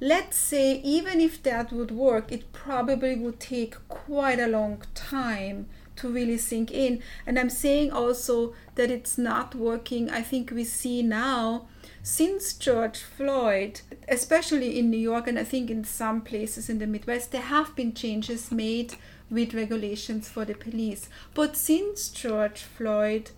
let's 0.00 0.36
say 0.36 0.80
even 0.82 1.20
if 1.20 1.42
that 1.42 1.72
would 1.72 1.90
work 1.90 2.32
it 2.32 2.52
probably 2.52 3.14
would 3.14 3.38
take 3.38 3.76
quite 3.88 4.40
a 4.40 4.46
long 4.48 4.82
time 4.94 5.66
to 5.96 6.08
really 6.08 6.38
sink 6.38 6.70
in. 6.70 7.02
And 7.26 7.38
i'm 7.38 7.50
saying 7.50 7.90
also 7.90 8.54
that 8.76 8.90
it's 8.90 9.18
not 9.18 9.54
working. 9.54 10.08
I 10.10 10.22
think 10.22 10.50
we 10.50 10.64
see 10.64 11.02
now 11.02 11.66
since 12.02 12.54
george 12.54 13.00
floyd 13.00 13.82
especially 14.08 14.78
in 14.78 14.88
new 14.88 14.96
york 14.96 15.26
and 15.26 15.38
i 15.38 15.44
think 15.44 15.68
in 15.68 15.84
some 15.84 16.22
places 16.22 16.70
in 16.70 16.78
the 16.78 16.86
midwest 16.86 17.30
there 17.30 17.42
have 17.42 17.76
been 17.76 17.92
changes 17.92 18.50
made 18.50 18.94
with 19.30 19.52
regulations 19.52 20.26
for 20.26 20.46
the 20.46 20.54
police. 20.54 21.10
But 21.34 21.56
since 21.56 22.08
george 22.08 22.62
floyd 22.62 23.32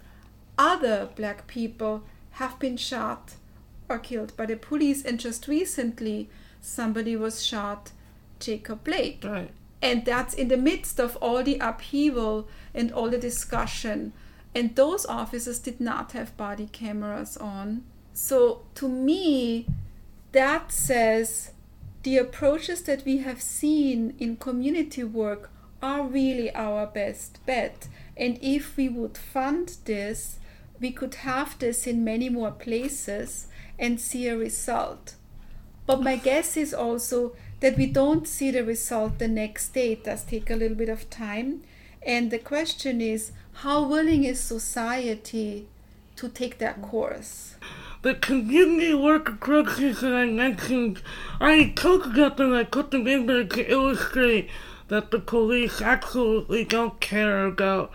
other 0.56 1.08
black 1.16 1.48
people 1.48 2.04
have 2.32 2.58
been 2.58 2.76
shot 2.76 3.34
or 3.88 3.98
killed 3.98 4.36
by 4.36 4.46
the 4.46 4.56
police. 4.56 5.04
And 5.04 5.20
just 5.20 5.48
recently 5.48 6.30
somebody 6.62 7.14
was 7.16 7.44
shot, 7.44 7.90
Jacob 8.40 8.84
Blake. 8.84 9.22
Right. 9.22 9.50
And 9.82 10.04
that's 10.04 10.32
in 10.32 10.48
the 10.48 10.56
midst 10.56 10.98
of 11.00 11.16
all 11.16 11.42
the 11.42 11.58
upheaval 11.58 12.48
and 12.72 12.90
all 12.92 13.10
the 13.10 13.18
discussion. 13.18 14.12
And 14.54 14.76
those 14.76 15.04
officers 15.04 15.58
did 15.58 15.80
not 15.80 16.12
have 16.12 16.36
body 16.36 16.68
cameras 16.72 17.36
on. 17.36 17.82
So 18.14 18.62
to 18.76 18.88
me, 18.88 19.66
that 20.30 20.72
says 20.72 21.50
the 22.04 22.16
approaches 22.18 22.82
that 22.82 23.04
we 23.04 23.18
have 23.18 23.42
seen 23.42 24.14
in 24.18 24.36
community 24.36 25.04
work 25.04 25.50
are 25.82 26.02
really 26.02 26.54
our 26.54 26.86
best 26.86 27.44
bet. 27.44 27.88
And 28.16 28.38
if 28.40 28.76
we 28.76 28.88
would 28.88 29.18
fund 29.18 29.76
this, 29.84 30.38
we 30.80 30.92
could 30.92 31.16
have 31.16 31.58
this 31.58 31.86
in 31.86 32.04
many 32.04 32.28
more 32.28 32.52
places 32.52 33.48
and 33.78 34.00
see 34.00 34.28
a 34.28 34.36
result. 34.36 35.16
But 35.92 36.04
my 36.04 36.16
guess 36.16 36.56
is 36.56 36.72
also 36.72 37.32
that 37.60 37.76
we 37.76 37.84
don't 37.84 38.26
see 38.26 38.50
the 38.50 38.64
result 38.64 39.18
the 39.18 39.28
next 39.28 39.74
day. 39.74 39.92
It 39.92 40.04
does 40.04 40.24
take 40.24 40.48
a 40.48 40.56
little 40.56 40.74
bit 40.74 40.88
of 40.88 41.10
time. 41.10 41.64
And 42.00 42.30
the 42.30 42.38
question 42.38 43.02
is 43.02 43.32
how 43.60 43.86
willing 43.86 44.24
is 44.24 44.40
society 44.40 45.68
to 46.16 46.30
take 46.30 46.56
that 46.60 46.80
course? 46.80 47.56
The 48.00 48.14
community 48.14 48.94
work 48.94 49.28
approaches 49.28 50.00
that 50.00 50.14
I 50.14 50.24
mentioned, 50.24 51.02
I 51.42 51.74
talk 51.76 52.06
about 52.06 52.38
them, 52.38 52.54
I 52.54 52.64
put 52.64 52.90
them 52.90 53.06
in 53.06 53.26
there 53.26 53.44
to 53.44 53.70
illustrate 53.70 54.48
that 54.88 55.10
the 55.10 55.18
police 55.18 55.82
absolutely 55.82 56.64
don't 56.64 57.00
care 57.00 57.44
about 57.44 57.94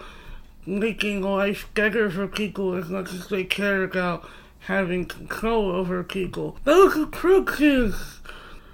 making 0.68 1.24
life 1.24 1.68
better 1.74 2.12
for 2.12 2.28
people 2.28 2.76
as 2.76 2.90
much 2.90 3.12
as 3.12 3.28
they 3.30 3.44
care 3.44 3.84
about 3.84 4.30
having 4.68 5.06
control 5.06 5.72
over 5.72 6.04
people. 6.04 6.58
Those 6.66 6.98
approaches 6.98 8.20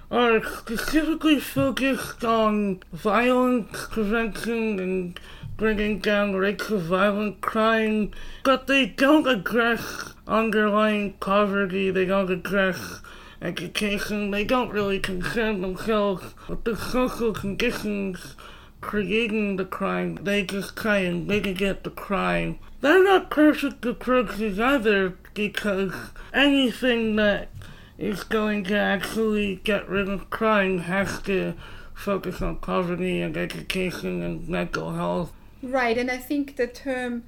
are 0.09 0.43
specifically 0.43 1.39
focused 1.39 2.23
on 2.25 2.81
violence 2.91 3.87
prevention 3.91 4.79
and 4.79 5.19
bringing 5.55 5.99
down 5.99 6.33
rates 6.33 6.71
of 6.71 6.81
violent 6.81 7.41
crime, 7.41 8.09
but 8.43 8.65
they 8.65 8.87
don't 8.87 9.27
address 9.27 10.15
underlying 10.27 11.13
poverty, 11.13 11.91
they 11.91 12.05
don't 12.05 12.31
address 12.31 13.01
education, 13.39 14.31
they 14.31 14.43
don't 14.43 14.71
really 14.71 14.99
concern 14.99 15.61
themselves 15.61 16.33
with 16.49 16.63
the 16.63 16.75
social 16.75 17.33
conditions 17.33 18.35
creating 18.81 19.57
the 19.57 19.65
crime. 19.65 20.15
They 20.15 20.41
just 20.41 20.75
try 20.75 20.97
and 20.97 21.27
mitigate 21.27 21.83
the 21.83 21.91
crime. 21.91 22.57
They're 22.81 23.03
not 23.03 23.29
perfect 23.29 23.85
approaches 23.85 24.59
either 24.59 25.17
because 25.33 25.93
anything 26.33 27.15
that 27.17 27.49
is 27.97 28.23
going 28.23 28.63
to 28.65 28.77
actually 28.77 29.57
get 29.63 29.87
rid 29.87 30.09
of 30.09 30.29
crime 30.29 30.79
has 30.79 31.21
to 31.21 31.53
focus 31.93 32.41
on 32.41 32.57
poverty 32.57 33.21
and 33.21 33.37
education 33.37 34.21
and 34.21 34.47
mental 34.47 34.93
health. 34.93 35.31
Right, 35.61 35.97
and 35.97 36.11
I 36.11 36.17
think 36.17 36.55
the 36.55 36.67
term 36.67 37.23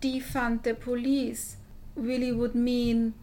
defund 0.00 0.62
the 0.62 0.74
police 0.74 1.56
really 1.96 2.30
would 2.30 2.54
mean 2.54 3.14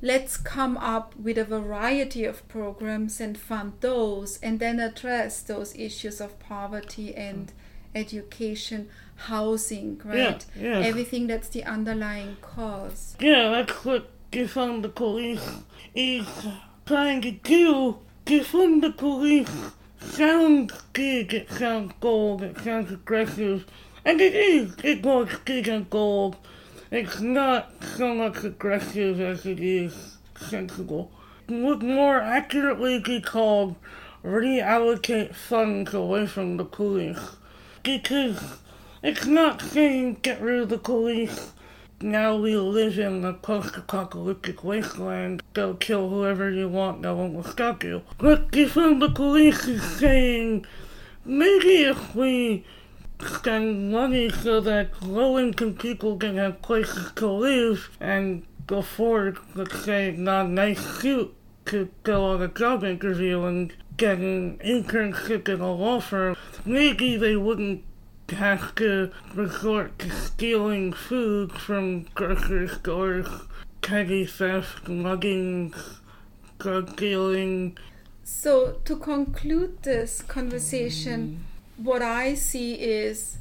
let's 0.00 0.36
come 0.36 0.76
up 0.76 1.14
with 1.16 1.38
a 1.38 1.44
variety 1.44 2.24
of 2.24 2.46
programs 2.48 3.20
and 3.20 3.36
fund 3.36 3.72
those 3.80 4.38
and 4.42 4.60
then 4.60 4.78
address 4.78 5.42
those 5.42 5.74
issues 5.76 6.20
of 6.20 6.38
poverty 6.38 7.14
and 7.14 7.50
hmm. 7.50 7.98
education 7.98 8.88
housing 9.18 10.00
right 10.04 10.44
Yeah, 10.56 10.62
yeah. 10.80 10.86
everything 10.86 11.26
that's 11.26 11.48
the 11.48 11.64
underlying 11.64 12.36
cause 12.40 13.16
Yeah, 13.20 13.50
that's 13.50 13.84
what 13.84 14.10
defund 14.30 14.82
the 14.82 14.88
police 14.88 15.46
is 15.94 16.26
trying 16.86 17.20
to 17.22 17.32
do. 17.32 17.98
Defund 18.26 18.82
the 18.82 18.90
police 18.92 19.50
sounds 20.00 20.72
big, 20.92 21.34
it 21.34 21.50
sounds 21.50 21.92
bold, 22.00 22.42
it 22.42 22.58
sounds 22.60 22.92
aggressive, 22.92 23.66
and 24.04 24.20
it 24.20 24.34
is. 24.34 24.74
It 24.84 25.02
was 25.02 25.28
big 25.44 25.66
and 25.68 25.88
bold. 25.88 26.36
It's 26.90 27.20
not 27.20 27.72
so 27.96 28.14
much 28.14 28.44
aggressive 28.44 29.20
as 29.20 29.44
it 29.44 29.60
is 29.60 30.16
sensible. 30.38 31.10
It 31.48 31.62
would 31.62 31.82
more 31.82 32.20
accurately 32.20 32.98
be 33.00 33.20
called 33.20 33.76
reallocate 34.24 35.34
funds 35.34 35.94
away 35.94 36.26
from 36.26 36.56
the 36.56 36.64
police. 36.64 37.36
Because 37.82 38.58
it's 39.02 39.26
not 39.26 39.60
saying 39.60 40.18
get 40.22 40.40
rid 40.40 40.60
of 40.60 40.68
the 40.68 40.78
police 40.78 41.52
now 42.00 42.36
we 42.36 42.56
live 42.56 42.96
in 42.96 43.24
a 43.24 43.32
post-apocalyptic 43.32 44.62
wasteland. 44.62 45.42
Go 45.52 45.74
kill 45.74 46.08
whoever 46.08 46.48
you 46.48 46.68
want, 46.68 47.00
no 47.00 47.16
one 47.16 47.34
will 47.34 47.42
stop 47.42 47.82
you. 47.82 48.02
But 48.18 48.52
defund 48.52 49.00
the 49.00 49.10
police 49.10 49.66
is 49.66 49.82
saying, 49.82 50.64
maybe 51.24 51.82
if 51.82 52.14
we 52.14 52.64
spend 53.20 53.90
money 53.90 54.30
so 54.30 54.60
that 54.60 55.02
low-income 55.02 55.74
people 55.74 56.16
can 56.16 56.36
have 56.36 56.62
places 56.62 57.10
to 57.16 57.26
live 57.26 57.90
and 57.98 58.46
afford, 58.68 59.38
let's 59.56 59.84
say, 59.84 60.12
not 60.12 60.48
nice 60.50 61.00
suit 61.00 61.34
to 61.66 61.88
go 62.04 62.26
on 62.26 62.42
a 62.42 62.48
job 62.48 62.84
interview 62.84 63.42
and 63.42 63.74
get 63.96 64.18
an 64.18 64.56
internship 64.58 65.48
in 65.48 65.60
a 65.60 65.72
law 65.72 66.00
firm, 66.00 66.36
maybe 66.64 67.16
they 67.16 67.34
wouldn't 67.34 67.82
have 68.36 68.74
to 68.76 69.10
resort 69.34 69.98
to 70.00 70.10
stealing 70.10 70.92
food 70.92 71.52
from 71.52 72.02
grocery 72.14 72.68
stores, 72.68 73.26
petty 73.80 74.26
theft, 74.26 74.88
mugging, 74.88 75.74
drug 76.58 76.96
dealing. 76.96 77.76
So, 78.24 78.80
to 78.84 78.96
conclude 78.96 79.82
this 79.82 80.22
conversation, 80.22 81.44
what 81.76 82.02
I 82.02 82.34
see 82.34 82.74
is 82.74 83.38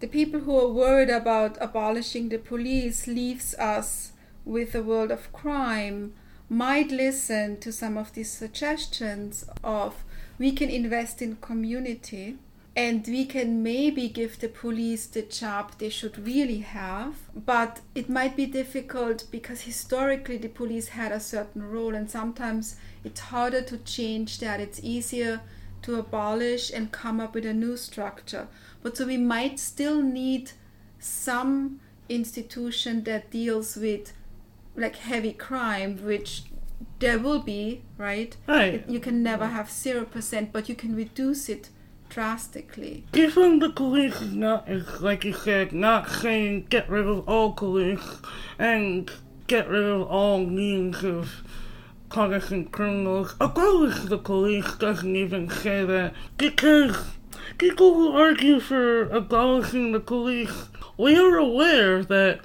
the 0.00 0.08
people 0.08 0.40
who 0.40 0.58
are 0.58 0.68
worried 0.68 1.10
about 1.10 1.56
abolishing 1.60 2.28
the 2.28 2.38
police 2.38 3.06
leaves 3.06 3.54
us 3.54 4.12
with 4.44 4.74
a 4.74 4.82
world 4.82 5.10
of 5.10 5.32
crime 5.32 6.12
might 6.48 6.90
listen 6.90 7.58
to 7.60 7.72
some 7.72 7.96
of 7.96 8.12
these 8.12 8.30
suggestions 8.30 9.46
of 9.62 10.04
we 10.38 10.52
can 10.52 10.68
invest 10.68 11.22
in 11.22 11.36
community 11.36 12.36
and 12.76 13.06
we 13.06 13.24
can 13.24 13.62
maybe 13.62 14.08
give 14.08 14.40
the 14.40 14.48
police 14.48 15.06
the 15.06 15.22
job 15.22 15.72
they 15.78 15.88
should 15.88 16.26
really 16.26 16.58
have 16.58 17.14
but 17.34 17.80
it 17.94 18.08
might 18.08 18.36
be 18.36 18.46
difficult 18.46 19.24
because 19.30 19.62
historically 19.62 20.38
the 20.38 20.48
police 20.48 20.88
had 20.88 21.12
a 21.12 21.20
certain 21.20 21.62
role 21.62 21.94
and 21.94 22.10
sometimes 22.10 22.76
it's 23.04 23.20
harder 23.20 23.60
to 23.60 23.76
change 23.78 24.38
that. 24.40 24.60
It's 24.60 24.80
easier 24.82 25.42
to 25.82 25.96
abolish 25.96 26.72
and 26.72 26.90
come 26.90 27.20
up 27.20 27.34
with 27.34 27.44
a 27.44 27.52
new 27.52 27.76
structure. 27.76 28.48
But 28.82 28.96
so 28.96 29.06
we 29.06 29.18
might 29.18 29.60
still 29.60 30.02
need 30.02 30.52
some 30.98 31.80
institution 32.08 33.04
that 33.04 33.30
deals 33.30 33.76
with 33.76 34.12
like 34.74 34.96
heavy 34.96 35.32
crime 35.32 36.04
which 36.04 36.44
there 36.98 37.18
will 37.18 37.40
be 37.40 37.82
right? 37.96 38.36
Right. 38.46 38.84
you 38.88 38.98
can 38.98 39.22
never 39.22 39.46
have 39.46 39.68
0% 39.68 40.48
but 40.52 40.68
you 40.68 40.74
can 40.74 40.96
reduce 40.96 41.48
it 41.48 41.68
drastically 42.14 43.04
the 43.10 43.72
police 43.74 44.20
is 44.20 44.36
not, 44.36 44.68
like 45.00 45.24
you 45.24 45.32
said, 45.32 45.72
not 45.72 46.08
saying 46.08 46.64
get 46.70 46.88
rid 46.88 47.04
of 47.04 47.28
all 47.28 47.50
police 47.52 48.18
and 48.56 49.10
get 49.48 49.68
rid 49.68 49.82
of 49.82 50.02
all 50.02 50.46
means 50.46 51.02
of 51.02 51.42
punishing 52.10 52.66
criminals. 52.66 53.34
Abolish 53.40 53.98
the 54.04 54.16
police 54.16 54.76
doesn't 54.76 55.16
even 55.16 55.50
say 55.50 55.84
that 55.84 56.14
because 56.38 56.96
people 57.58 57.94
who 57.94 58.12
argue 58.12 58.60
for 58.60 59.10
abolishing 59.10 59.90
the 59.90 59.98
police, 59.98 60.68
we 60.96 61.16
are 61.16 61.36
aware 61.36 62.04
that 62.04 62.38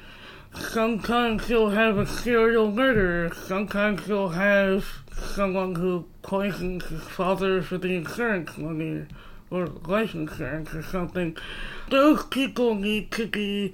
sometimes 0.56 1.48
you'll 1.48 1.70
have 1.70 2.00
a 2.00 2.08
serial 2.08 2.72
murderer, 2.72 3.32
sometimes 3.46 4.08
you'll 4.08 4.30
have 4.30 4.84
someone 5.36 5.76
who 5.76 6.08
poisons 6.24 6.86
his 6.86 7.04
father 7.04 7.62
for 7.62 7.78
the 7.78 7.96
insurance 7.96 8.58
money 8.58 9.06
or 9.52 9.68
life 9.68 10.14
insurance 10.14 10.74
or 10.74 10.84
something. 10.84 11.36
Those 11.90 12.24
people 12.26 12.76
need 12.76 13.12
to 13.14 13.28
be 13.28 13.74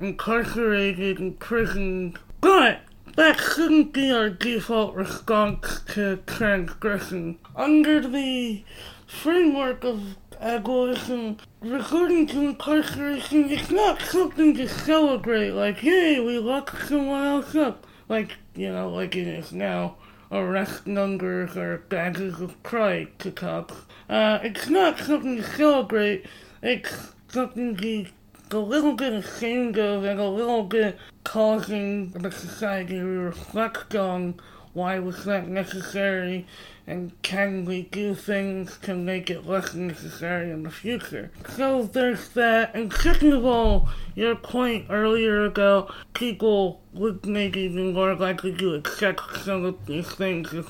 incarcerated 0.00 1.18
in 1.18 1.34
prison. 1.34 2.16
But 2.40 2.80
that 3.16 3.40
shouldn't 3.40 3.92
be 3.92 4.10
our 4.10 4.28
default 4.28 4.94
response 4.94 5.80
to 5.94 6.18
transgression. 6.26 7.38
Under 7.54 8.06
the 8.06 8.62
framework 9.06 9.84
of 9.84 10.16
abolition, 10.38 11.40
resorting 11.60 12.26
to 12.26 12.40
incarceration 12.40 13.50
is 13.50 13.70
not 13.70 14.02
something 14.02 14.54
to 14.54 14.68
celebrate, 14.68 15.52
like, 15.52 15.82
yay, 15.82 16.20
we 16.20 16.38
locked 16.38 16.86
someone 16.88 17.24
else 17.24 17.54
up. 17.54 17.86
Like, 18.08 18.32
you 18.54 18.70
know, 18.70 18.90
like 18.90 19.16
it 19.16 19.26
is 19.26 19.52
now. 19.52 19.96
Arrest 20.30 20.86
numbers 20.86 21.56
or 21.56 21.78
badges 21.88 22.40
of 22.40 22.62
pride 22.62 23.18
to 23.20 23.30
cops. 23.30 23.85
Uh, 24.08 24.38
it's 24.42 24.68
not 24.68 24.98
something 24.98 25.36
to 25.36 25.42
celebrate. 25.42 26.26
It's 26.62 27.12
something 27.28 27.76
to 27.76 28.06
a 28.52 28.58
little 28.58 28.92
bit 28.94 29.12
ashamed 29.12 29.76
of 29.78 30.04
and 30.04 30.20
a 30.20 30.28
little 30.28 30.62
bit 30.62 30.98
causing 31.24 32.10
the 32.10 32.30
society 32.30 32.94
to 32.94 33.04
reflect 33.04 33.96
on 33.96 34.34
why 34.72 34.98
was 34.98 35.24
that 35.24 35.48
necessary 35.48 36.46
and 36.86 37.10
can 37.22 37.64
we 37.64 37.82
do 37.82 38.14
things 38.14 38.78
to 38.82 38.94
make 38.94 39.30
it 39.30 39.46
less 39.46 39.74
necessary 39.74 40.50
in 40.50 40.62
the 40.62 40.70
future. 40.70 41.30
So 41.48 41.82
there's 41.82 42.28
that. 42.30 42.74
And 42.74 42.92
second 42.92 43.32
of 43.32 43.44
all, 43.44 43.88
your 44.14 44.36
point 44.36 44.86
earlier 44.88 45.44
about 45.46 45.92
people 46.14 46.80
would 46.92 47.26
maybe 47.26 47.66
be 47.66 47.92
more 47.92 48.14
likely 48.14 48.54
to 48.56 48.74
accept 48.74 49.38
some 49.38 49.64
of 49.64 49.86
these 49.86 50.08
things 50.08 50.52
if 50.52 50.68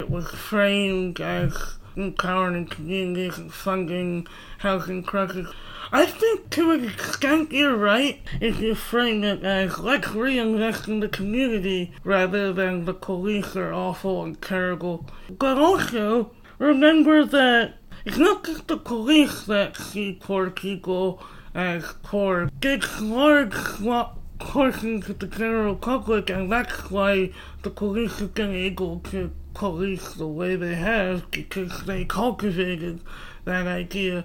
it 0.00 0.10
was 0.10 0.26
framed 0.30 1.20
as 1.20 1.76
empowering 1.96 2.66
communities 2.66 3.38
and 3.38 3.52
funding 3.52 4.26
housing 4.58 5.02
crisis. 5.02 5.48
I 5.92 6.04
think 6.04 6.50
to 6.50 6.72
an 6.72 6.84
extent 6.84 7.52
you're 7.52 7.76
right 7.76 8.20
if 8.40 8.60
you 8.60 8.74
frame 8.74 9.22
it 9.22 9.44
as 9.44 9.78
let's 9.78 10.08
reinvest 10.08 10.88
in 10.88 11.00
the 11.00 11.08
community 11.08 11.92
rather 12.02 12.52
than 12.52 12.84
the 12.84 12.94
police 12.94 13.54
are 13.56 13.72
awful 13.72 14.24
and 14.24 14.40
terrible. 14.42 15.06
But 15.30 15.58
also, 15.58 16.32
remember 16.58 17.24
that 17.24 17.74
it's 18.04 18.18
not 18.18 18.44
just 18.44 18.66
the 18.66 18.76
police 18.76 19.44
that 19.44 19.76
see 19.76 20.18
poor 20.20 20.50
people 20.50 21.22
as 21.54 21.94
poor. 22.02 22.50
It's 22.62 23.00
large 23.00 23.52
swa- 23.52 24.16
portions 24.38 25.08
of 25.08 25.18
the 25.18 25.26
general 25.26 25.76
public 25.76 26.28
and 26.30 26.50
that's 26.52 26.90
why 26.90 27.30
the 27.62 27.70
police 27.70 28.18
have 28.18 28.34
been 28.34 28.54
able 28.54 29.00
to 29.00 29.30
police 29.56 30.12
the 30.12 30.28
way 30.28 30.54
they 30.54 30.74
have 30.74 31.30
because 31.30 31.84
they 31.86 32.04
cultivated 32.04 33.00
that 33.46 33.66
idea. 33.66 34.22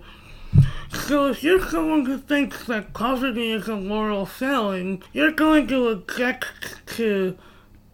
So 0.92 1.28
if 1.28 1.42
you're 1.42 1.66
someone 1.70 2.06
who 2.06 2.18
thinks 2.18 2.66
that 2.66 2.94
poverty 2.94 3.52
is 3.52 3.70
a 3.70 3.78
moral 3.78 4.26
failing, 4.26 5.02
you're 5.14 5.32
going 5.32 5.68
to 5.68 5.88
object 5.88 6.86
to, 6.98 7.38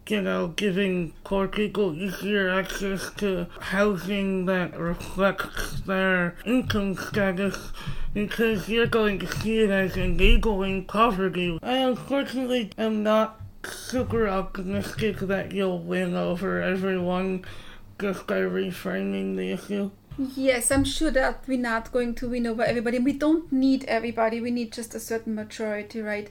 you 0.08 0.20
know, 0.20 0.48
giving 0.48 1.12
poor 1.22 1.46
people 1.46 1.94
easier 1.94 2.50
access 2.50 3.08
to 3.18 3.46
housing 3.60 4.46
that 4.46 4.76
reflects 4.76 5.80
their 5.82 6.36
income 6.44 6.96
status 6.96 7.72
because 8.14 8.68
you're 8.68 8.88
going 8.88 9.20
to 9.20 9.32
see 9.36 9.60
it 9.60 9.70
as 9.70 9.96
enabling 9.96 10.86
poverty. 10.86 11.56
I 11.62 11.76
unfortunately 11.76 12.72
am 12.76 13.04
not 13.04 13.37
super 13.64 14.28
optimistic 14.28 15.18
that 15.18 15.52
you'll 15.52 15.80
win 15.80 16.14
over 16.14 16.62
everyone 16.62 17.44
just 18.00 18.26
by 18.26 18.36
reframing 18.36 19.36
the 19.36 19.52
issue. 19.52 19.90
Yes, 20.34 20.72
I'm 20.72 20.84
sure 20.84 21.12
that 21.12 21.44
we're 21.46 21.58
not 21.58 21.92
going 21.92 22.14
to 22.16 22.28
win 22.28 22.46
over 22.46 22.62
everybody. 22.62 22.98
We 22.98 23.12
don't 23.12 23.52
need 23.52 23.84
everybody. 23.84 24.40
We 24.40 24.50
need 24.50 24.72
just 24.72 24.94
a 24.94 25.00
certain 25.00 25.34
majority, 25.34 26.00
right? 26.00 26.28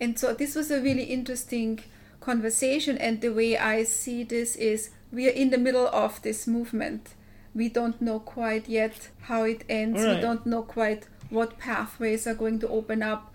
And 0.00 0.18
so 0.18 0.34
this 0.34 0.54
was 0.54 0.70
a 0.70 0.80
really 0.80 1.04
interesting 1.04 1.80
conversation. 2.20 2.98
And 2.98 3.20
the 3.20 3.32
way 3.32 3.56
I 3.56 3.84
see 3.84 4.24
this 4.24 4.56
is 4.56 4.90
we 5.12 5.28
are 5.28 5.32
in 5.32 5.50
the 5.50 5.58
middle 5.58 5.86
of 5.88 6.20
this 6.22 6.46
movement. 6.48 7.14
We 7.54 7.68
don't 7.68 8.00
know 8.02 8.18
quite 8.18 8.68
yet 8.68 9.08
how 9.22 9.44
it 9.44 9.64
ends. 9.68 10.00
We 10.00 10.20
don't 10.20 10.44
know 10.44 10.62
quite 10.62 11.06
what 11.30 11.58
pathways 11.58 12.26
are 12.26 12.34
going 12.34 12.58
to 12.60 12.68
open 12.68 13.02
up. 13.02 13.32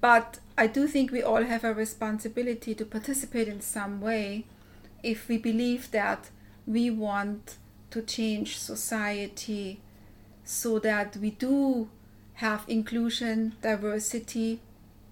But 0.00 0.38
I 0.56 0.68
do 0.68 0.86
think 0.86 1.10
we 1.10 1.22
all 1.22 1.42
have 1.42 1.64
a 1.64 1.74
responsibility 1.74 2.74
to 2.76 2.84
participate 2.84 3.48
in 3.48 3.60
some 3.60 4.00
way 4.00 4.44
if 5.02 5.28
we 5.28 5.36
believe 5.36 5.90
that 5.90 6.30
we 6.66 6.90
want 6.90 7.56
to 7.90 8.02
change 8.02 8.58
society 8.58 9.80
so 10.44 10.78
that 10.78 11.16
we 11.16 11.30
do 11.30 11.88
have 12.34 12.64
inclusion, 12.68 13.54
diversity, 13.62 14.60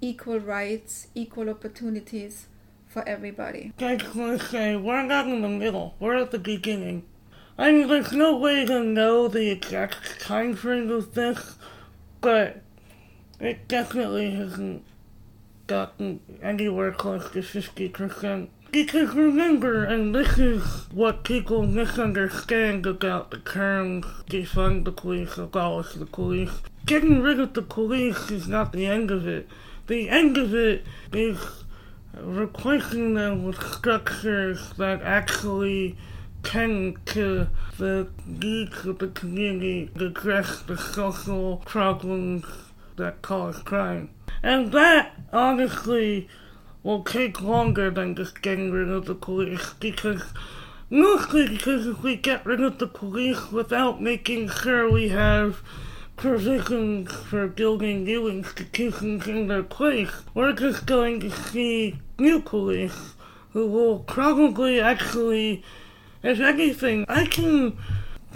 equal 0.00 0.38
rights, 0.38 1.08
equal 1.14 1.48
opportunities 1.50 2.46
for 2.86 3.06
everybody. 3.08 3.72
Want 3.80 4.00
to 4.00 4.38
say, 4.38 4.76
we're 4.76 5.02
not 5.02 5.26
in 5.26 5.42
the 5.42 5.48
middle. 5.48 5.94
We're 5.98 6.16
at 6.16 6.30
the 6.30 6.38
beginning. 6.38 7.04
I 7.58 7.72
mean, 7.72 7.88
there's 7.88 8.12
no 8.12 8.36
way 8.36 8.64
to 8.64 8.82
know 8.82 9.28
the 9.28 9.50
exact 9.50 10.20
time 10.20 10.54
frame 10.54 10.90
of 10.90 11.14
this, 11.14 11.56
but 12.20 12.62
it 13.40 13.68
definitely 13.68 14.30
hasn't 14.32 14.84
gotten 15.66 16.20
anywhere 16.42 16.92
close 16.92 17.30
to 17.30 17.40
50%. 17.40 18.48
Because 18.70 19.14
remember, 19.14 19.84
and 19.84 20.14
this 20.14 20.38
is 20.38 20.86
what 20.92 21.24
people 21.24 21.66
misunderstand 21.66 22.86
about 22.86 23.30
the 23.30 23.38
term 23.38 24.02
defund 24.30 24.84
the 24.84 24.92
police, 24.92 25.36
abolish 25.36 25.92
the 25.92 26.06
police. 26.06 26.62
Getting 26.86 27.20
rid 27.20 27.38
of 27.38 27.52
the 27.52 27.62
police 27.62 28.30
is 28.30 28.48
not 28.48 28.72
the 28.72 28.86
end 28.86 29.10
of 29.10 29.28
it. 29.28 29.46
The 29.88 30.08
end 30.08 30.38
of 30.38 30.54
it 30.54 30.86
is 31.12 31.38
replacing 32.16 33.14
them 33.14 33.44
with 33.44 33.62
structures 33.62 34.72
that 34.78 35.02
actually 35.02 35.96
tend 36.42 37.04
to 37.06 37.48
the 37.78 38.08
needs 38.26 38.84
of 38.86 38.98
the 38.98 39.08
community, 39.08 39.90
address 39.96 40.62
the 40.62 40.76
social 40.78 41.58
problems 41.58 42.44
that 42.96 43.22
cause 43.22 43.58
crime. 43.62 44.10
And 44.42 44.72
that, 44.72 45.14
honestly, 45.32 46.28
will 46.82 47.04
take 47.04 47.40
longer 47.40 47.90
than 47.90 48.16
just 48.16 48.42
getting 48.42 48.72
rid 48.72 48.88
of 48.88 49.06
the 49.06 49.14
police 49.14 49.74
because 49.78 50.22
mostly 50.90 51.48
because 51.48 51.86
if 51.86 52.02
we 52.02 52.16
get 52.16 52.44
rid 52.44 52.60
of 52.60 52.78
the 52.78 52.86
police 52.86 53.52
without 53.52 54.02
making 54.02 54.48
sure 54.48 54.90
we 54.90 55.08
have 55.08 55.62
provisions 56.16 57.12
for 57.12 57.46
building 57.46 58.04
new 58.04 58.28
institutions 58.28 59.26
in 59.26 59.46
their 59.48 59.62
place, 59.62 60.10
we're 60.34 60.52
just 60.52 60.86
going 60.86 61.20
to 61.20 61.30
see 61.30 61.98
new 62.18 62.40
police 62.40 63.14
who 63.52 63.66
will 63.66 64.00
probably 64.00 64.80
actually, 64.80 65.62
if 66.22 66.40
anything, 66.40 67.04
I 67.08 67.26
can 67.26 67.76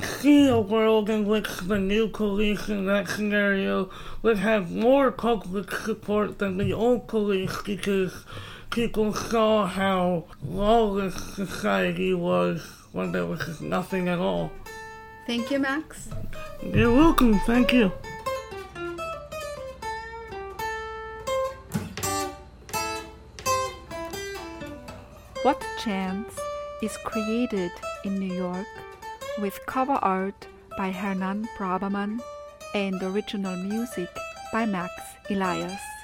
see 0.02 0.48
a 0.48 0.60
world 0.60 1.08
in 1.08 1.26
which 1.26 1.48
the 1.58 1.78
new 1.78 2.08
police 2.08 2.68
in 2.68 2.86
that 2.86 3.08
scenario 3.08 3.90
would 4.22 4.38
have 4.38 4.70
more 4.70 5.10
public 5.10 5.70
support 5.70 6.38
than 6.38 6.58
the 6.58 6.72
old 6.72 7.08
police 7.08 7.62
because 7.62 8.24
people 8.70 9.12
saw 9.14 9.66
how 9.66 10.24
lawless 10.44 11.14
society 11.34 12.12
was 12.12 12.60
when 12.92 13.12
there 13.12 13.26
was 13.26 13.60
nothing 13.60 14.08
at 14.08 14.18
all. 14.18 14.50
Thank 15.26 15.50
you, 15.50 15.58
Max. 15.58 16.08
You're 16.62 16.92
welcome, 16.92 17.38
thank 17.40 17.72
you. 17.72 17.92
What 25.42 25.64
Chance 25.78 26.38
is 26.82 26.96
created 26.98 27.70
in 28.04 28.18
New 28.18 28.34
York 28.34 28.66
with 29.38 29.58
cover 29.66 29.98
art 30.02 30.46
by 30.78 30.90
Hernan 30.90 31.48
Braberman 31.58 32.20
and 32.74 33.02
original 33.02 33.56
music 33.56 34.08
by 34.52 34.66
Max 34.66 34.92
Elias. 35.30 35.95